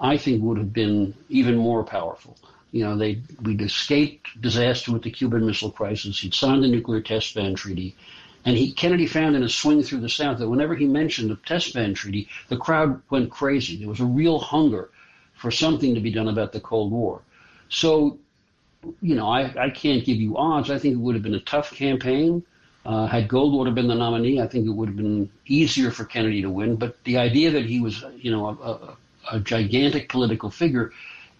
I 0.00 0.16
think 0.16 0.42
would 0.42 0.58
have 0.58 0.72
been 0.72 1.14
even 1.28 1.56
more 1.56 1.84
powerful. 1.84 2.36
You 2.72 2.84
know, 2.84 2.96
they 2.96 3.20
we'd 3.42 3.60
escaped 3.60 4.40
disaster 4.40 4.92
with 4.92 5.02
the 5.02 5.10
Cuban 5.10 5.46
Missile 5.46 5.70
Crisis. 5.70 6.20
He'd 6.20 6.34
signed 6.34 6.64
the 6.64 6.68
nuclear 6.68 7.00
test 7.00 7.34
ban 7.34 7.54
treaty. 7.54 7.94
And 8.44 8.56
he, 8.56 8.72
Kennedy 8.72 9.06
found 9.06 9.36
in 9.36 9.42
a 9.42 9.48
swing 9.48 9.82
through 9.82 10.00
the 10.00 10.08
South 10.08 10.38
that 10.38 10.48
whenever 10.48 10.74
he 10.74 10.86
mentioned 10.86 11.30
the 11.30 11.36
test 11.36 11.74
ban 11.74 11.94
treaty, 11.94 12.28
the 12.48 12.56
crowd 12.56 13.00
went 13.10 13.30
crazy. 13.30 13.76
There 13.76 13.88
was 13.88 14.00
a 14.00 14.04
real 14.04 14.40
hunger 14.40 14.90
for 15.34 15.50
something 15.50 15.94
to 15.94 16.00
be 16.00 16.10
done 16.10 16.28
about 16.28 16.52
the 16.52 16.60
Cold 16.60 16.90
War. 16.90 17.22
So, 17.68 18.18
you 19.00 19.14
know, 19.14 19.28
I, 19.28 19.66
I 19.66 19.70
can't 19.70 20.04
give 20.04 20.16
you 20.16 20.36
odds. 20.36 20.70
I 20.70 20.78
think 20.78 20.94
it 20.94 20.98
would 20.98 21.14
have 21.14 21.22
been 21.22 21.34
a 21.34 21.40
tough 21.40 21.72
campaign. 21.72 22.42
Uh, 22.84 23.06
had 23.06 23.28
Goldwater 23.28 23.72
been 23.72 23.86
the 23.86 23.94
nominee, 23.94 24.40
I 24.40 24.48
think 24.48 24.66
it 24.66 24.70
would 24.70 24.88
have 24.88 24.96
been 24.96 25.30
easier 25.46 25.92
for 25.92 26.04
Kennedy 26.04 26.42
to 26.42 26.50
win. 26.50 26.74
But 26.74 27.02
the 27.04 27.18
idea 27.18 27.52
that 27.52 27.64
he 27.64 27.80
was, 27.80 28.04
you 28.16 28.32
know, 28.32 28.46
a, 28.46 28.52
a, 28.52 28.96
a 29.30 29.40
gigantic 29.40 30.08
political 30.08 30.50
figure, 30.50 30.92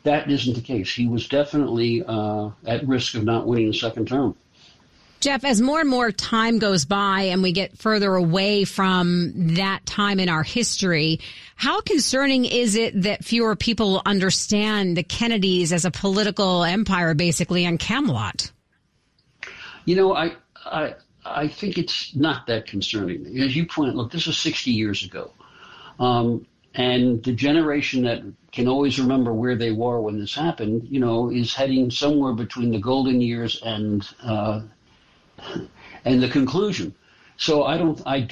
that 0.05 0.31
isn't 0.31 0.55
the 0.55 0.61
case. 0.61 0.93
He 0.93 1.07
was 1.07 1.29
definitely 1.29 2.03
uh, 2.07 2.51
at 2.67 2.87
risk 2.87 3.15
of 3.15 3.25
not 3.25 3.47
winning 3.47 3.69
the 3.69 3.77
second 3.77 4.09
term. 4.09 4.37
Jeff, 5.21 5.45
as 5.45 5.61
more 5.61 5.79
and 5.79 5.89
more 5.89 6.11
time 6.11 6.59
goes 6.59 6.85
by 6.85 7.23
and 7.23 7.45
we 7.45 7.53
get 7.53 7.79
further 7.79 8.17
away 8.17 8.65
from 8.65 9.55
that 9.55 9.87
time 9.87 10.19
in 10.19 10.29
our 10.29 10.43
history, 10.43 11.21
how 11.55 11.81
concerning 11.81 12.45
is 12.45 12.75
it 12.75 13.03
that 13.03 13.25
fewer 13.25 13.55
people 13.55 14.03
understand 14.05 14.97
the 14.97 15.05
Kennedys 15.05 15.73
as 15.73 15.85
a 15.85 15.93
political 15.93 16.65
empire, 16.65 17.15
basically, 17.15 17.65
on 17.65 17.79
Camelot? 17.79 18.51
You 19.85 19.95
know, 19.95 20.13
I, 20.13 20.33
I, 20.67 20.97
I 21.25 21.47
think 21.47 21.79
it's 21.79 22.17
not 22.17 22.49
that 22.49 22.67
concerning. 22.67 23.25
As 23.39 23.55
you 23.55 23.67
point, 23.67 23.95
look, 23.95 24.11
this 24.11 24.27
was 24.27 24.37
60 24.39 24.73
years 24.73 25.05
ago. 25.05 25.31
Um, 26.01 26.47
and 26.75 27.23
the 27.23 27.33
generation 27.33 28.03
that 28.05 28.23
can 28.51 28.69
always 28.69 28.99
remember 28.99 29.33
where 29.33 29.57
they 29.57 29.73
were 29.73 30.01
when 30.01 30.19
this 30.19 30.35
happened, 30.35 30.89
you 30.91 31.01
know, 31.01 31.31
is 31.31 31.55
heading 31.55 31.91
somewhere 31.91 32.33
between 32.33 32.71
the 32.71 32.79
golden 32.79 33.21
years 33.21 33.61
and 33.63 34.09
uh, 34.23 34.63
and 36.05 36.23
the 36.23 36.29
conclusion. 36.29 36.95
So 37.37 37.65
I 37.65 37.77
don't. 37.77 38.01
I 38.07 38.29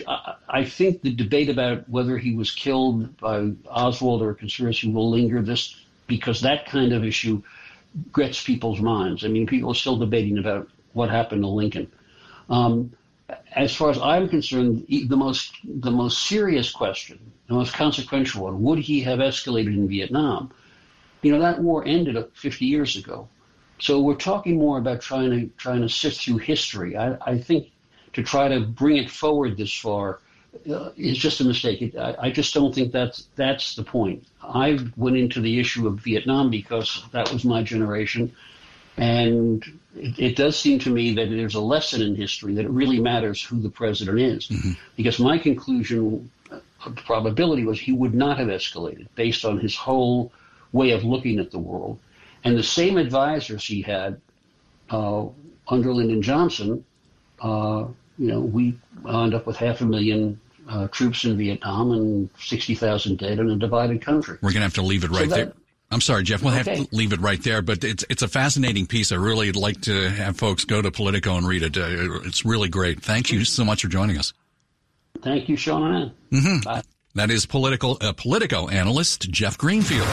I 0.49 0.65
think 0.65 1.03
the 1.03 1.15
debate 1.15 1.49
about 1.49 1.89
whether 1.89 2.17
he 2.17 2.35
was 2.35 2.51
killed 2.51 3.17
by 3.19 3.51
Oswald 3.69 4.23
or 4.23 4.31
a 4.31 4.35
conspiracy 4.35 4.91
will 4.91 5.11
linger. 5.11 5.43
This 5.43 5.75
because 6.07 6.41
that 6.43 6.67
kind 6.67 6.93
of 6.93 7.05
issue 7.05 7.43
gets 8.15 8.43
people's 8.43 8.81
minds. 8.81 9.25
I 9.25 9.29
mean, 9.29 9.47
people 9.47 9.73
are 9.73 9.75
still 9.75 9.97
debating 9.97 10.39
about 10.39 10.69
what 10.93 11.11
happened 11.11 11.43
to 11.43 11.49
Lincoln. 11.49 11.91
Um, 12.49 12.93
as 13.55 13.75
far 13.75 13.91
as 13.91 13.99
I'm 13.99 14.29
concerned, 14.29 14.87
the 14.89 15.17
most 15.17 15.53
the 15.65 15.91
most 15.91 16.27
serious 16.27 16.71
question, 16.71 17.33
the 17.51 17.57
most 17.57 17.75
consequential 17.75 18.45
one, 18.45 18.63
would 18.63 18.79
he 18.79 19.01
have 19.01 19.19
escalated 19.19 19.75
in 19.75 19.89
Vietnam? 19.89 20.53
You 21.21 21.33
know, 21.33 21.41
that 21.41 21.59
war 21.59 21.85
ended 21.85 22.17
50 22.35 22.65
years 22.65 22.97
ago. 22.97 23.29
So 23.81 24.01
we're 24.01 24.15
talking 24.15 24.57
more 24.57 24.79
about 24.79 25.01
trying 25.01 25.31
to 25.31 25.51
trying 25.57 25.81
to 25.81 25.89
sift 25.89 26.21
through 26.21 26.39
history. 26.39 26.97
I, 26.97 27.17
I 27.27 27.39
think 27.39 27.73
to 28.13 28.23
try 28.23 28.47
to 28.47 28.61
bring 28.61 28.99
it 28.99 29.11
forward 29.11 29.57
this 29.57 29.75
far 29.75 30.21
uh, 30.71 30.91
is 30.97 31.19
just 31.19 31.41
a 31.41 31.45
mistake. 31.45 31.83
It, 31.83 31.97
I, 31.97 32.15
I, 32.27 32.31
just 32.31 32.55
don't 32.55 32.73
think 32.73 32.93
that's 32.93 33.27
that's 33.35 33.75
the 33.75 33.83
point. 33.83 34.27
I 34.43 34.79
went 34.97 35.17
into 35.17 35.41
the 35.41 35.59
issue 35.59 35.89
of 35.89 35.99
Vietnam 35.99 36.51
because 36.51 37.03
that 37.11 37.33
was 37.33 37.45
my 37.45 37.65
generation, 37.65 38.33
and 38.97 39.65
it, 39.97 40.19
it 40.19 40.37
does 40.37 40.57
seem 40.57 40.79
to 40.81 40.91
me 40.91 41.15
that 41.15 41.31
there's 41.31 41.57
a 41.57 41.61
lesson 41.61 42.01
in 42.01 42.15
history 42.15 42.55
that 42.55 42.65
it 42.65 42.71
really 42.71 43.01
matters 43.01 43.43
who 43.43 43.61
the 43.61 43.71
president 43.71 44.21
is, 44.21 44.47
mm-hmm. 44.47 44.73
because 44.95 45.19
my 45.19 45.37
conclusion 45.37 46.31
probability 46.97 47.65
was 47.65 47.79
he 47.79 47.93
would 47.93 48.15
not 48.15 48.39
have 48.39 48.49
escalated 48.49 49.07
based 49.15 49.45
on 49.45 49.59
his 49.59 49.77
whole 49.77 50.33
way 50.73 50.91
of 50.93 51.05
looking 51.05 51.39
at 51.39 51.51
the 51.51 51.59
world 51.59 51.99
and 52.45 52.57
the 52.57 52.63
same 52.63 52.97
advisors 52.97 53.65
he 53.65 53.83
had 53.83 54.21
uh, 54.91 55.27
under 55.69 55.93
Lyndon 55.93 56.23
Johnson, 56.23 56.85
uh, 57.41 57.85
you 58.19 58.27
know, 58.27 58.41
we 58.41 58.79
wound 59.03 59.35
up 59.35 59.47
with 59.47 59.57
half 59.57 59.81
a 59.81 59.85
million 59.85 60.41
uh, 60.69 60.89
troops 60.89 61.25
in 61.25 61.37
Vietnam 61.37 61.93
and 61.93 62.31
60,000 62.39 63.19
dead 63.19 63.39
in 63.39 63.51
a 63.51 63.57
divided 63.57 64.03
country. 64.03 64.39
We're 64.41 64.51
going 64.51 64.61
to 64.61 64.65
have 64.65 64.75
to 64.75 64.83
leave 64.83 65.05
it 65.05 65.11
right 65.11 65.29
so 65.29 65.37
that, 65.37 65.37
there. 65.37 65.53
I'm 65.91 66.01
sorry, 66.01 66.23
Jeff. 66.23 66.43
We'll 66.43 66.55
okay. 66.55 66.77
have 66.77 66.89
to 66.89 66.97
leave 66.97 67.13
it 67.13 67.21
right 67.21 67.43
there, 67.43 67.63
but 67.63 67.83
it's 67.83 68.05
it's 68.09 68.23
a 68.23 68.29
fascinating 68.29 68.87
piece. 68.87 69.11
I 69.11 69.17
really 69.17 69.51
like 69.51 69.81
to 69.83 70.09
have 70.09 70.37
folks 70.37 70.65
go 70.65 70.81
to 70.81 70.89
Politico 70.93 71.37
and 71.37 71.49
read 71.49 71.65
it. 71.65 71.77
Uh, 71.77 72.21
it's 72.23 72.45
really 72.45 72.69
great. 72.69 73.03
Thank 73.03 73.33
you 73.33 73.45
so 73.45 73.65
much 73.65 73.83
for 73.83 73.89
joining 73.89 74.17
us. 74.17 74.33
Thank 75.23 75.49
you, 75.49 75.57
Sean. 75.57 76.13
Mm-hmm. 76.31 76.81
That 77.15 77.31
is 77.31 77.47
political 77.47 77.99
uh, 78.01 78.13
Politico 78.13 78.69
analyst 78.69 79.31
Jeff 79.31 79.59
Greenfield. 79.59 80.07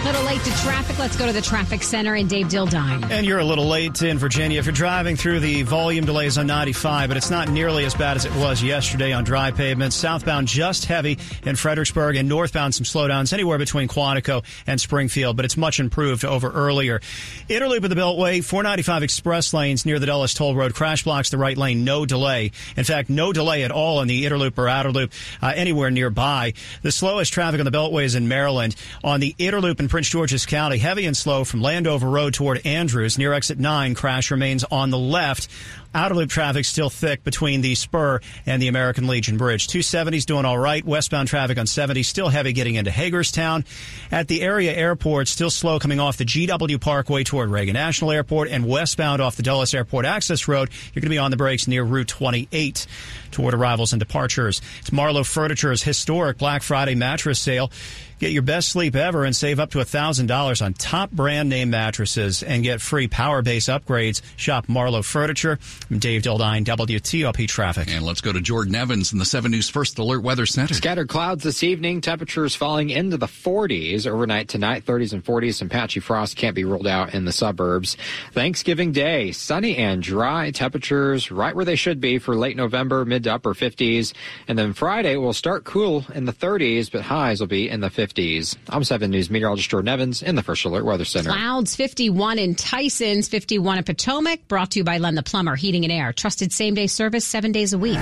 A 0.00 0.04
little 0.04 0.22
late 0.22 0.42
to 0.44 0.50
traffic. 0.62 0.98
Let's 0.98 1.14
go 1.14 1.26
to 1.26 1.32
the 1.32 1.42
traffic 1.42 1.82
center 1.82 2.16
in 2.16 2.26
Dave 2.26 2.46
Dildine. 2.46 3.10
And 3.10 3.26
you're 3.26 3.38
a 3.38 3.44
little 3.44 3.66
late 3.66 4.00
in 4.00 4.16
Virginia. 4.16 4.58
If 4.58 4.64
you're 4.64 4.72
driving 4.72 5.14
through 5.14 5.40
the 5.40 5.60
volume 5.60 6.06
delays 6.06 6.38
on 6.38 6.46
95, 6.46 7.08
but 7.08 7.18
it's 7.18 7.28
not 7.28 7.50
nearly 7.50 7.84
as 7.84 7.94
bad 7.94 8.16
as 8.16 8.24
it 8.24 8.34
was 8.36 8.62
yesterday 8.62 9.12
on 9.12 9.24
dry 9.24 9.50
pavements. 9.50 9.94
Southbound 9.94 10.48
just 10.48 10.86
heavy 10.86 11.18
in 11.44 11.54
Fredericksburg 11.54 12.16
and 12.16 12.30
northbound 12.30 12.74
some 12.74 12.84
slowdowns 12.84 13.34
anywhere 13.34 13.58
between 13.58 13.88
Quantico 13.88 14.42
and 14.66 14.80
Springfield, 14.80 15.36
but 15.36 15.44
it's 15.44 15.58
much 15.58 15.78
improved 15.80 16.24
over 16.24 16.50
earlier. 16.50 17.02
Inner 17.50 17.68
Loop 17.68 17.84
of 17.84 17.90
the 17.90 17.96
Beltway, 17.96 18.42
495 18.42 19.02
express 19.02 19.52
lanes 19.52 19.84
near 19.84 19.98
the 19.98 20.06
Dulles 20.06 20.32
Toll 20.32 20.56
Road. 20.56 20.72
Crash 20.72 21.04
blocks 21.04 21.28
the 21.28 21.36
right 21.36 21.58
lane, 21.58 21.84
no 21.84 22.06
delay. 22.06 22.52
In 22.74 22.84
fact, 22.84 23.10
no 23.10 23.34
delay 23.34 23.64
at 23.64 23.70
all 23.70 24.00
in 24.00 24.08
the 24.08 24.24
Inner 24.24 24.38
Loop 24.38 24.58
or 24.58 24.66
Outer 24.66 24.92
Loop 24.92 25.12
uh, 25.42 25.52
anywhere 25.54 25.90
nearby. 25.90 26.54
The 26.80 26.90
slowest 26.90 27.34
traffic 27.34 27.60
on 27.60 27.66
the 27.66 27.70
Beltway 27.70 28.04
is 28.04 28.14
in 28.14 28.28
Maryland. 28.28 28.76
On 29.04 29.20
the 29.20 29.34
Inner 29.36 29.60
Loop 29.60 29.78
in 29.78 29.89
Prince 29.90 30.08
George's 30.08 30.46
County, 30.46 30.78
heavy 30.78 31.04
and 31.04 31.16
slow 31.16 31.42
from 31.42 31.62
Landover 31.62 32.08
Road 32.08 32.32
toward 32.32 32.64
Andrews 32.64 33.18
near 33.18 33.32
exit 33.32 33.58
9. 33.58 33.94
Crash 33.96 34.30
remains 34.30 34.62
on 34.62 34.90
the 34.90 34.98
left. 34.98 35.48
Outer 35.92 36.14
loop 36.14 36.30
traffic 36.30 36.64
still 36.64 36.88
thick 36.88 37.24
between 37.24 37.62
the 37.62 37.74
Spur 37.74 38.20
and 38.46 38.62
the 38.62 38.68
American 38.68 39.08
Legion 39.08 39.36
Bridge. 39.36 39.66
270's 39.66 40.24
doing 40.24 40.44
all 40.44 40.58
right. 40.58 40.84
Westbound 40.84 41.28
traffic 41.28 41.58
on 41.58 41.66
70 41.66 42.04
still 42.04 42.28
heavy 42.28 42.52
getting 42.52 42.76
into 42.76 42.92
Hagerstown. 42.92 43.64
At 44.12 44.28
the 44.28 44.42
area 44.42 44.72
airport, 44.72 45.26
still 45.26 45.50
slow 45.50 45.80
coming 45.80 45.98
off 45.98 46.16
the 46.16 46.24
GW 46.24 46.80
Parkway 46.80 47.24
toward 47.24 47.50
Reagan 47.50 47.74
National 47.74 48.12
Airport 48.12 48.48
and 48.50 48.66
westbound 48.66 49.20
off 49.20 49.34
the 49.34 49.42
Dulles 49.42 49.74
Airport 49.74 50.06
Access 50.06 50.46
Road. 50.46 50.70
You're 50.94 51.00
going 51.00 51.10
to 51.10 51.14
be 51.14 51.18
on 51.18 51.32
the 51.32 51.36
brakes 51.36 51.66
near 51.66 51.82
Route 51.82 52.08
28 52.08 52.86
toward 53.32 53.54
arrivals 53.54 53.92
and 53.92 53.98
departures. 53.98 54.62
It's 54.80 54.92
Marlowe 54.92 55.24
Furniture's 55.24 55.82
historic 55.82 56.38
Black 56.38 56.62
Friday 56.62 56.94
mattress 56.94 57.40
sale. 57.40 57.70
Get 58.20 58.32
your 58.32 58.42
best 58.42 58.68
sleep 58.68 58.94
ever 58.94 59.24
and 59.24 59.34
save 59.34 59.58
up 59.58 59.70
to 59.70 59.78
$1,000 59.78 60.62
on 60.64 60.74
top 60.74 61.10
brand 61.10 61.48
name 61.48 61.70
mattresses 61.70 62.42
and 62.42 62.62
get 62.62 62.82
free 62.82 63.08
power 63.08 63.40
base 63.40 63.64
upgrades. 63.66 64.20
Shop 64.36 64.68
Marlowe 64.68 65.00
Furniture. 65.00 65.58
I'm 65.90 65.98
Dave 65.98 66.22
Dildine, 66.22 66.64
WTOP 66.64 67.48
Traffic. 67.48 67.88
And 67.90 68.04
let's 68.04 68.20
go 68.20 68.32
to 68.32 68.40
Jordan 68.40 68.76
Evans 68.76 69.12
in 69.12 69.18
the 69.18 69.24
7 69.24 69.50
News 69.50 69.68
First 69.68 69.98
Alert 69.98 70.22
Weather 70.22 70.46
Center. 70.46 70.72
Scattered 70.72 71.08
clouds 71.08 71.42
this 71.42 71.64
evening. 71.64 72.00
Temperatures 72.00 72.54
falling 72.54 72.90
into 72.90 73.16
the 73.16 73.26
40s 73.26 74.06
overnight 74.06 74.46
tonight. 74.46 74.86
30s 74.86 75.12
and 75.12 75.24
40s. 75.24 75.54
Some 75.54 75.68
patchy 75.68 75.98
frost 75.98 76.36
can't 76.36 76.54
be 76.54 76.62
ruled 76.62 76.86
out 76.86 77.12
in 77.12 77.24
the 77.24 77.32
suburbs. 77.32 77.96
Thanksgiving 78.32 78.92
Day, 78.92 79.32
sunny 79.32 79.76
and 79.78 80.00
dry. 80.00 80.52
Temperatures 80.52 81.32
right 81.32 81.56
where 81.56 81.64
they 81.64 81.74
should 81.74 82.00
be 82.00 82.18
for 82.18 82.36
late 82.36 82.56
November, 82.56 83.04
mid 83.04 83.24
to 83.24 83.34
upper 83.34 83.52
50s. 83.52 84.12
And 84.46 84.56
then 84.56 84.74
Friday 84.74 85.16
will 85.16 85.32
start 85.32 85.64
cool 85.64 86.06
in 86.14 86.24
the 86.24 86.32
30s, 86.32 86.92
but 86.92 87.02
highs 87.02 87.40
will 87.40 87.48
be 87.48 87.68
in 87.68 87.80
the 87.80 87.90
50s. 87.90 88.00
50s. 88.00 88.56
I'm 88.68 88.84
7 88.84 89.10
News 89.10 89.30
meteorologist 89.30 89.70
Jordan 89.70 89.88
Evans 89.88 90.22
in 90.22 90.34
the 90.34 90.42
First 90.42 90.64
Alert 90.64 90.84
Weather 90.84 91.04
Center. 91.04 91.30
Clouds 91.30 91.76
51 91.76 92.38
in 92.38 92.54
Tysons, 92.54 93.28
51 93.28 93.78
in 93.78 93.84
Potomac. 93.84 94.46
Brought 94.48 94.70
to 94.72 94.80
you 94.80 94.84
by 94.84 94.98
Len 94.98 95.14
the 95.14 95.22
Plumber, 95.22 95.56
Heating 95.56 95.79
and 95.84 95.92
Air. 95.92 96.12
Trusted 96.12 96.52
same 96.52 96.74
day 96.74 96.86
service 96.86 97.24
seven 97.24 97.52
days 97.52 97.72
a 97.72 97.78
week. 97.78 97.98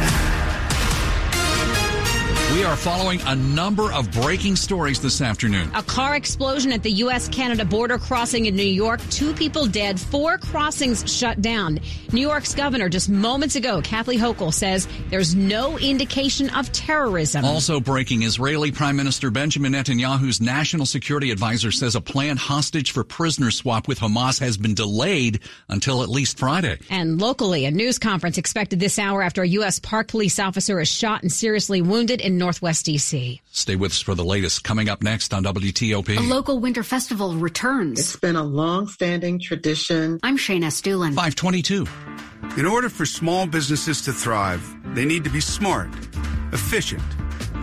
We 2.59 2.65
are 2.65 2.75
following 2.75 3.21
a 3.25 3.37
number 3.37 3.93
of 3.93 4.11
breaking 4.11 4.57
stories 4.57 5.01
this 5.01 5.21
afternoon. 5.21 5.71
A 5.77 5.83
car 5.85 6.17
explosion 6.17 6.73
at 6.73 6.83
the 6.83 6.91
U.S. 6.91 7.29
Canada 7.29 7.65
border 7.65 7.99
crossing 7.99 8.47
in 8.47 8.57
New 8.57 8.65
York. 8.65 9.01
Two 9.11 9.33
people 9.33 9.69
dead, 9.69 10.01
four 10.01 10.39
crossings 10.39 11.09
shut 11.09 11.41
down. 11.41 11.79
New 12.11 12.21
York's 12.21 12.57
governor 12.57 12.89
just 12.89 13.09
moments 13.09 13.55
ago, 13.55 13.81
Kathy 13.81 14.17
Hochul, 14.17 14.53
says 14.53 14.89
there's 15.09 15.37
no 15.37 15.79
indication 15.79 16.51
of 16.51 16.73
terrorism. 16.73 17.45
Also 17.45 17.79
breaking 17.79 18.25
Israeli 18.25 18.73
Prime 18.73 18.97
Minister 18.97 19.31
Benjamin 19.31 19.75
Netanyahu's 19.75 20.41
national 20.41 20.87
security 20.87 21.31
advisor 21.31 21.71
says 21.71 21.95
a 21.95 22.01
planned 22.01 22.41
hostage 22.41 22.91
for 22.91 23.05
prisoner 23.05 23.53
swap 23.53 23.87
with 23.87 24.01
Hamas 24.01 24.41
has 24.41 24.57
been 24.57 24.75
delayed 24.75 25.39
until 25.69 26.03
at 26.03 26.09
least 26.09 26.41
Friday. 26.41 26.81
And 26.91 27.21
locally, 27.21 27.67
a 27.67 27.71
news 27.71 28.01
conference 28.01 28.37
expected 28.37 28.81
this 28.81 28.99
hour 28.99 29.23
after 29.23 29.43
a 29.43 29.49
U.S. 29.49 29.79
Park 29.79 30.09
police 30.09 30.41
officer 30.41 30.81
is 30.81 30.89
shot 30.89 31.23
and 31.23 31.31
seriously 31.31 31.83
wounded 31.83 32.21
in 32.21 32.37
Northwest 32.49 32.87
D.C. 32.87 33.43
Stay 33.53 33.77
with 33.77 33.93
us 33.93 34.01
for 34.01 34.15
the 34.15 34.25
latest 34.25 34.65
coming 34.65 34.89
up 34.89 35.03
next 35.03 35.35
on 35.35 35.45
WTOP. 35.45 36.17
A 36.17 36.23
local 36.23 36.59
winter 36.61 36.83
festival 36.83 37.35
returns. 37.35 38.01
It's 38.01 38.17
been 38.17 38.37
a 38.37 38.43
long-standing 38.43 39.39
tradition. 39.39 40.19
I'm 40.23 40.39
Shayna 40.39 40.69
Estulin. 40.69 41.15
522. 41.15 41.87
In 42.59 42.65
order 42.65 42.89
for 42.89 43.05
small 43.05 43.47
businesses 43.47 44.01
to 44.01 44.15
thrive, 44.15 44.65
they 44.95 45.05
need 45.05 45.25
to 45.25 45.31
be 45.31 45.41
smart, 45.43 45.91
efficient, 46.55 47.03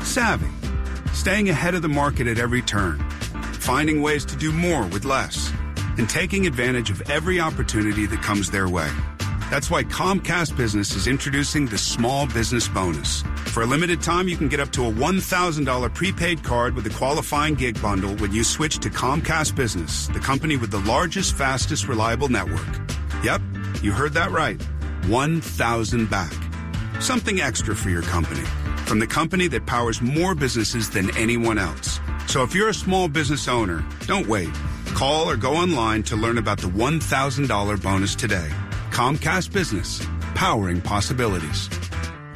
savvy, 0.04 0.52
staying 1.14 1.50
ahead 1.50 1.74
of 1.74 1.82
the 1.82 1.90
market 1.90 2.28
at 2.28 2.38
every 2.38 2.62
turn, 2.62 3.00
finding 3.54 4.04
ways 4.04 4.24
to 4.26 4.36
do 4.36 4.52
more 4.52 4.86
with 4.90 5.04
less. 5.04 5.52
and 5.98 6.08
taking 6.08 6.46
advantage 6.46 6.92
of 6.92 7.02
every 7.10 7.40
opportunity 7.40 8.06
that 8.06 8.22
comes 8.22 8.52
their 8.52 8.68
way. 8.70 8.92
That's 9.50 9.72
why 9.72 9.84
Comcast 9.84 10.58
Business 10.58 10.94
is 10.94 11.08
introducing 11.08 11.66
the 11.68 11.78
Small 11.78 12.28
Business 12.28 12.68
Bonus. 12.68 13.24
For 13.56 13.64
a 13.64 13.66
limited 13.66 14.02
time, 14.02 14.28
you 14.28 14.36
can 14.36 14.50
get 14.50 14.60
up 14.60 14.70
to 14.72 14.86
a 14.86 14.92
$1,000 14.92 15.94
prepaid 15.94 16.44
card 16.44 16.76
with 16.76 16.86
a 16.88 16.90
qualifying 16.90 17.56
gig 17.56 17.82
bundle 17.82 18.14
when 18.18 18.34
you 18.34 18.44
switch 18.44 18.80
to 18.80 18.90
Comcast 18.90 19.56
Business, 19.56 20.08
the 20.08 20.20
company 20.20 20.58
with 20.58 20.72
the 20.72 20.82
largest, 20.82 21.38
fastest, 21.38 21.88
reliable 21.88 22.28
network. 22.28 22.68
Yep, 23.24 23.42
you 23.82 23.94
heard 23.94 24.12
that 24.12 24.32
right. 24.32 24.62
1,000 25.08 26.10
back. 26.10 26.34
Something 27.00 27.40
extra 27.40 27.74
for 27.78 27.90
your 27.90 28.02
company. 28.02 28.44
From 28.88 29.00
the 29.00 29.08
company 29.08 29.48
that 29.48 29.66
powers 29.66 30.02
more 30.02 30.36
businesses 30.36 30.90
than 30.90 31.16
anyone 31.16 31.58
else. 31.58 32.02
So 32.28 32.44
if 32.44 32.54
you're 32.54 32.68
a 32.68 32.74
small 32.74 33.08
business 33.08 33.48
owner, 33.48 33.86
don't 34.06 34.28
wait. 34.28 34.54
Call 34.88 35.30
or 35.30 35.38
go 35.38 35.54
online 35.56 36.04
to 36.04 36.18
learn 36.18 36.40
about 36.40 36.60
the 36.60 36.68
$1,000 36.68 37.82
bonus 37.82 38.16
today. 38.16 38.50
Comcast 38.92 39.54
Business, 39.54 40.06
powering 40.34 40.82
possibilities. 40.82 41.70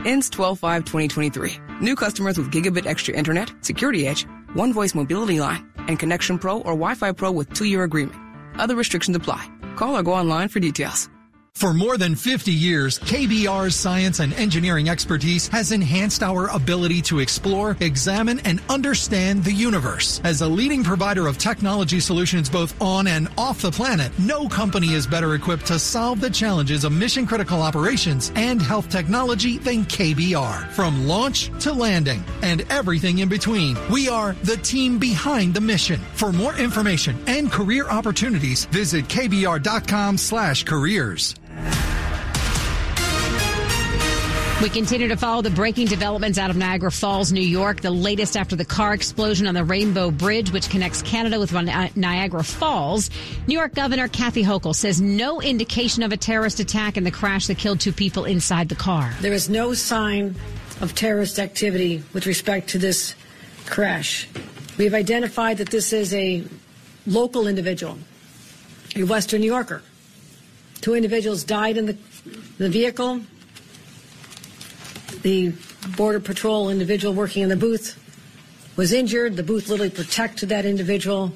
Ends 0.06 0.30
12 0.30 0.60
5 0.60 0.86
2023. 0.86 1.54
New 1.82 1.96
customers 1.96 2.38
with 2.38 2.52
Gigabit 2.52 2.86
Extra 2.86 3.14
Internet, 3.16 3.52
Security 3.62 4.08
Edge, 4.08 4.28
One 4.54 4.74
Voice 4.74 4.96
Mobility 4.96 5.40
Line, 5.40 5.68
and 5.78 5.98
Connection 5.98 6.38
Pro 6.38 6.58
or 6.60 6.74
Wi 6.74 6.96
Fi 6.96 7.12
Pro 7.12 7.32
with 7.32 7.54
two 7.54 7.66
year 7.66 7.84
agreement. 7.84 8.20
Other 8.60 8.76
restrictions 8.76 9.18
apply. 9.18 9.48
Call 9.76 9.98
or 9.98 10.04
go 10.04 10.14
online 10.14 10.50
for 10.50 10.60
details. 10.60 11.10
For 11.54 11.74
more 11.74 11.98
than 11.98 12.16
50 12.16 12.54
years, 12.54 13.00
KBR's 13.00 13.76
science 13.76 14.20
and 14.20 14.34
engineering 14.36 14.88
expertise 14.88 15.50
has 15.50 15.74
enhanced 15.74 16.24
our 16.24 16.48
ability 16.48 17.02
to 17.04 17.20
explore, 17.20 17.76
examine, 17.82 18.40
and 18.42 18.62
understand 18.70 19.44
the 19.44 19.52
universe. 19.52 20.22
As 20.24 20.42
a 20.42 20.48
leading 20.48 20.86
provider 20.86 21.28
of 21.28 21.38
technology 21.38 22.00
solutions 22.00 22.50
both 22.50 22.80
on 22.82 23.08
and 23.08 23.28
off 23.38 23.62
the 23.62 23.72
planet, 23.72 24.18
no 24.20 24.48
company 24.48 24.94
is 24.94 25.06
better 25.06 25.36
equipped 25.36 25.66
to 25.66 25.80
solve 25.80 26.22
the 26.22 26.30
challenges 26.30 26.86
of 26.86 26.94
mission 26.94 27.26
critical 27.28 27.62
operations 27.62 28.32
and 28.36 28.62
health 28.62 28.90
technology 28.90 29.58
than 29.58 29.84
KBR. 29.84 30.70
From 30.72 31.08
launch 31.08 31.52
to 31.62 31.74
landing 31.74 32.24
and 32.42 32.62
everything 32.70 33.20
in 33.20 33.28
between, 33.28 33.78
we 33.92 34.08
are 34.08 34.34
the 34.44 34.58
team 34.58 34.98
behind 34.98 35.54
the 35.54 35.62
mission. 35.62 36.00
For 36.14 36.32
more 36.32 36.56
information 36.56 37.18
and 37.28 37.52
career 37.52 37.90
opportunities, 37.90 38.64
visit 38.66 39.06
kbr.com 39.10 40.18
slash 40.18 40.64
careers. 40.64 41.36
We 44.62 44.68
continue 44.68 45.08
to 45.08 45.16
follow 45.16 45.42
the 45.42 45.50
breaking 45.50 45.88
developments 45.88 46.38
out 46.38 46.50
of 46.50 46.58
Niagara 46.58 46.92
Falls, 46.92 47.32
New 47.32 47.40
York. 47.40 47.80
The 47.80 47.92
latest 47.92 48.36
after 48.36 48.58
the 48.58 48.66
car 48.66 48.94
explosion 48.94 49.48
on 49.48 49.54
the 49.54 49.64
Rainbow 49.64 50.12
Bridge, 50.12 50.52
which 50.52 50.70
connects 50.70 51.02
Canada 51.02 51.40
with 51.40 51.54
Niagara 51.96 52.44
Falls. 52.44 53.10
New 53.48 53.58
York 53.58 53.74
Governor 53.74 54.10
Kathy 54.10 54.44
Hochul 54.44 54.76
says 54.76 55.00
no 55.00 55.42
indication 55.42 56.04
of 56.04 56.12
a 56.12 56.18
terrorist 56.18 56.60
attack 56.60 56.98
in 56.98 57.06
the 57.06 57.12
crash 57.12 57.48
that 57.48 57.58
killed 57.58 57.80
two 57.80 57.94
people 57.94 58.26
inside 58.26 58.68
the 58.68 58.76
car. 58.76 59.14
There 59.22 59.32
is 59.32 59.48
no 59.48 59.74
sign 59.74 60.36
of 60.82 60.94
terrorist 60.94 61.40
activity 61.40 62.04
with 62.12 62.26
respect 62.26 62.70
to 62.72 62.78
this 62.78 63.16
crash. 63.66 64.28
We 64.78 64.84
have 64.84 64.94
identified 64.94 65.60
that 65.60 65.70
this 65.70 65.94
is 65.94 66.14
a 66.14 66.44
local 67.08 67.48
individual, 67.48 67.98
a 68.94 69.04
Western 69.04 69.40
New 69.40 69.48
Yorker. 69.48 69.82
Two 70.82 70.96
individuals 70.96 71.46
died 71.46 71.78
in 71.78 71.86
the, 71.86 71.98
the 72.58 72.68
vehicle. 72.68 73.22
The 75.22 75.54
Border 75.98 76.20
Patrol 76.20 76.70
individual 76.70 77.14
working 77.14 77.44
in 77.44 77.50
the 77.50 77.56
booth 77.56 77.98
was 78.76 78.94
injured. 78.94 79.36
The 79.36 79.44
booth 79.44 79.68
literally 79.68 79.90
protected 79.90 80.50
that 80.50 80.66
individual. 80.66 81.34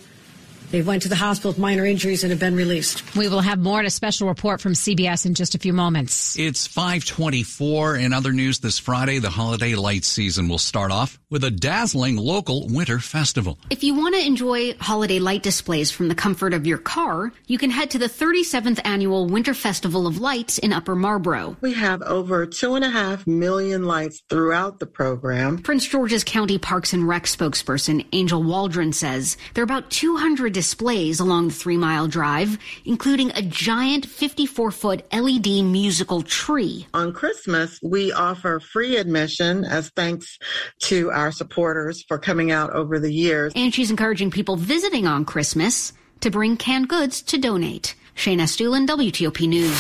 They 0.74 0.82
went 0.82 1.04
to 1.04 1.08
the 1.08 1.16
hospital 1.16 1.52
with 1.52 1.60
minor 1.60 1.86
injuries 1.86 2.24
and 2.24 2.32
have 2.32 2.40
been 2.40 2.56
released. 2.56 3.16
We 3.16 3.28
will 3.28 3.42
have 3.42 3.60
more 3.60 3.80
in 3.80 3.86
a 3.86 3.92
special 3.92 4.28
report 4.28 4.60
from 4.60 4.74
CBS 4.74 5.24
in 5.24 5.36
just 5.36 5.54
a 5.54 5.60
few 5.60 5.72
moments. 5.72 6.36
It's 6.36 6.66
524. 6.66 7.98
In 7.98 8.12
other 8.12 8.32
news 8.32 8.58
this 8.58 8.80
Friday, 8.80 9.20
the 9.20 9.30
holiday 9.30 9.76
light 9.76 10.04
season 10.04 10.50
will 10.50 10.58
start 10.58 10.90
off 10.90 11.20
with 11.30 11.44
a 11.44 11.52
dazzling 11.52 12.18
local 12.18 12.66
winter 12.70 12.98
festival. 12.98 13.60
If 13.70 13.84
you 13.84 13.94
want 13.94 14.16
to 14.16 14.26
enjoy 14.26 14.74
holiday 14.80 15.20
light 15.20 15.44
displays 15.44 15.92
from 15.92 16.08
the 16.08 16.16
comfort 16.16 16.56
of 16.56 16.66
your 16.66 16.80
car, 16.80 17.32
you 17.46 17.60
can 17.60 17.70
head 17.70 17.92
to 17.92 18.00
the 18.00 18.10
37th 18.10 18.80
annual 18.84 19.28
Winter 19.28 19.54
Festival 19.54 20.08
of 20.08 20.20
Lights 20.20 20.58
in 20.58 20.74
Upper 20.74 20.96
Marlboro. 20.96 21.56
We 21.62 21.74
have 21.74 22.02
over 22.02 22.48
two 22.48 22.74
and 22.74 22.84
a 22.84 22.90
half 22.90 23.28
million 23.28 23.84
lights 23.84 24.24
throughout 24.28 24.80
the 24.80 24.88
program. 24.88 25.60
Prince 25.60 25.86
George's 25.86 26.24
County 26.24 26.58
Parks 26.58 26.94
and 26.94 27.08
Rec 27.08 27.26
spokesperson 27.26 28.08
Angel 28.12 28.42
Waldron 28.42 28.92
says 28.92 29.38
there 29.54 29.62
are 29.62 29.66
about 29.66 29.92
200 29.92 30.63
displays 30.64 31.20
along 31.20 31.50
the 31.50 31.54
three 31.54 31.76
mile 31.76 32.08
drive, 32.08 32.58
including 32.86 33.32
a 33.32 33.42
giant 33.42 34.06
54 34.06 34.72
foot 34.72 35.06
LED 35.12 35.62
musical 35.62 36.22
tree. 36.22 36.88
On 36.94 37.12
Christmas, 37.12 37.78
we 37.84 38.14
offer 38.14 38.62
free 38.62 38.96
admission 38.96 39.66
as 39.66 39.90
thanks 39.90 40.40
to 40.84 41.12
our 41.12 41.34
supporters 41.34 42.06
for 42.08 42.18
coming 42.18 42.50
out 42.50 42.72
over 42.72 42.98
the 42.98 43.12
years. 43.12 43.52
And 43.58 43.74
she's 43.74 43.92
encouraging 43.92 44.32
people 44.32 44.56
visiting 44.56 45.06
on 45.06 45.26
Christmas 45.26 45.92
to 46.22 46.32
bring 46.32 46.56
canned 46.56 46.88
goods 46.88 47.22
to 47.24 47.38
donate. 47.38 47.96
Shayna 48.16 48.44
Estulin, 48.44 48.88
WTOP 48.88 49.46
News. 49.46 49.78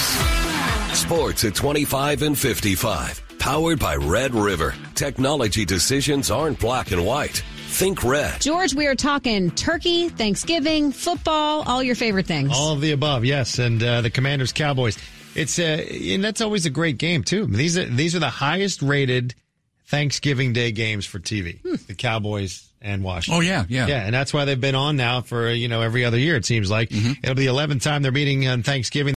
Sports 0.97 1.45
at 1.45 1.55
25 1.55 2.23
and 2.23 2.37
55. 2.37 3.21
Powered 3.39 3.79
by 3.79 3.95
Red 3.95 4.35
River. 4.35 4.75
Technology 4.95 5.63
decisions 5.63 6.29
aren't 6.29 6.59
black 6.59 6.91
and 6.91 7.05
white. 7.05 7.41
Think 7.73 8.03
red. 8.03 8.39
George, 8.39 8.75
we 8.75 8.85
are 8.85 8.93
talking 8.93 9.49
turkey, 9.49 10.07
Thanksgiving, 10.07 10.91
football, 10.91 11.63
all 11.63 11.81
your 11.81 11.95
favorite 11.95 12.27
things. 12.27 12.51
All 12.53 12.71
of 12.71 12.81
the 12.81 12.91
above, 12.91 13.25
yes. 13.25 13.57
And 13.57 13.81
uh, 13.81 14.01
the 14.01 14.11
Commanders 14.11 14.53
Cowboys. 14.53 14.95
It's 15.33 15.57
uh, 15.57 15.83
and 15.91 16.23
that's 16.23 16.39
always 16.39 16.67
a 16.67 16.69
great 16.69 16.99
game 16.99 17.23
too. 17.23 17.47
These 17.47 17.79
are 17.79 17.85
these 17.85 18.15
are 18.15 18.19
the 18.19 18.29
highest 18.29 18.83
rated 18.83 19.33
Thanksgiving 19.87 20.53
Day 20.53 20.71
games 20.71 21.07
for 21.07 21.17
TV. 21.17 21.61
Hmm. 21.61 21.75
The 21.87 21.95
Cowboys 21.95 22.69
and 22.79 23.03
Washington. 23.03 23.39
Oh 23.39 23.41
yeah, 23.41 23.65
yeah, 23.67 23.87
yeah, 23.87 24.05
and 24.05 24.13
that's 24.13 24.33
why 24.33 24.45
they've 24.45 24.61
been 24.61 24.75
on 24.75 24.95
now 24.95 25.21
for 25.21 25.49
you 25.49 25.67
know 25.67 25.81
every 25.81 26.05
other 26.05 26.19
year. 26.19 26.35
It 26.35 26.45
seems 26.45 26.69
like 26.69 26.89
mm-hmm. 26.89 27.13
it'll 27.23 27.33
be 27.33 27.45
the 27.45 27.49
eleventh 27.49 27.81
time 27.81 28.03
they're 28.03 28.11
meeting 28.11 28.47
on 28.47 28.61
Thanksgiving. 28.61 29.11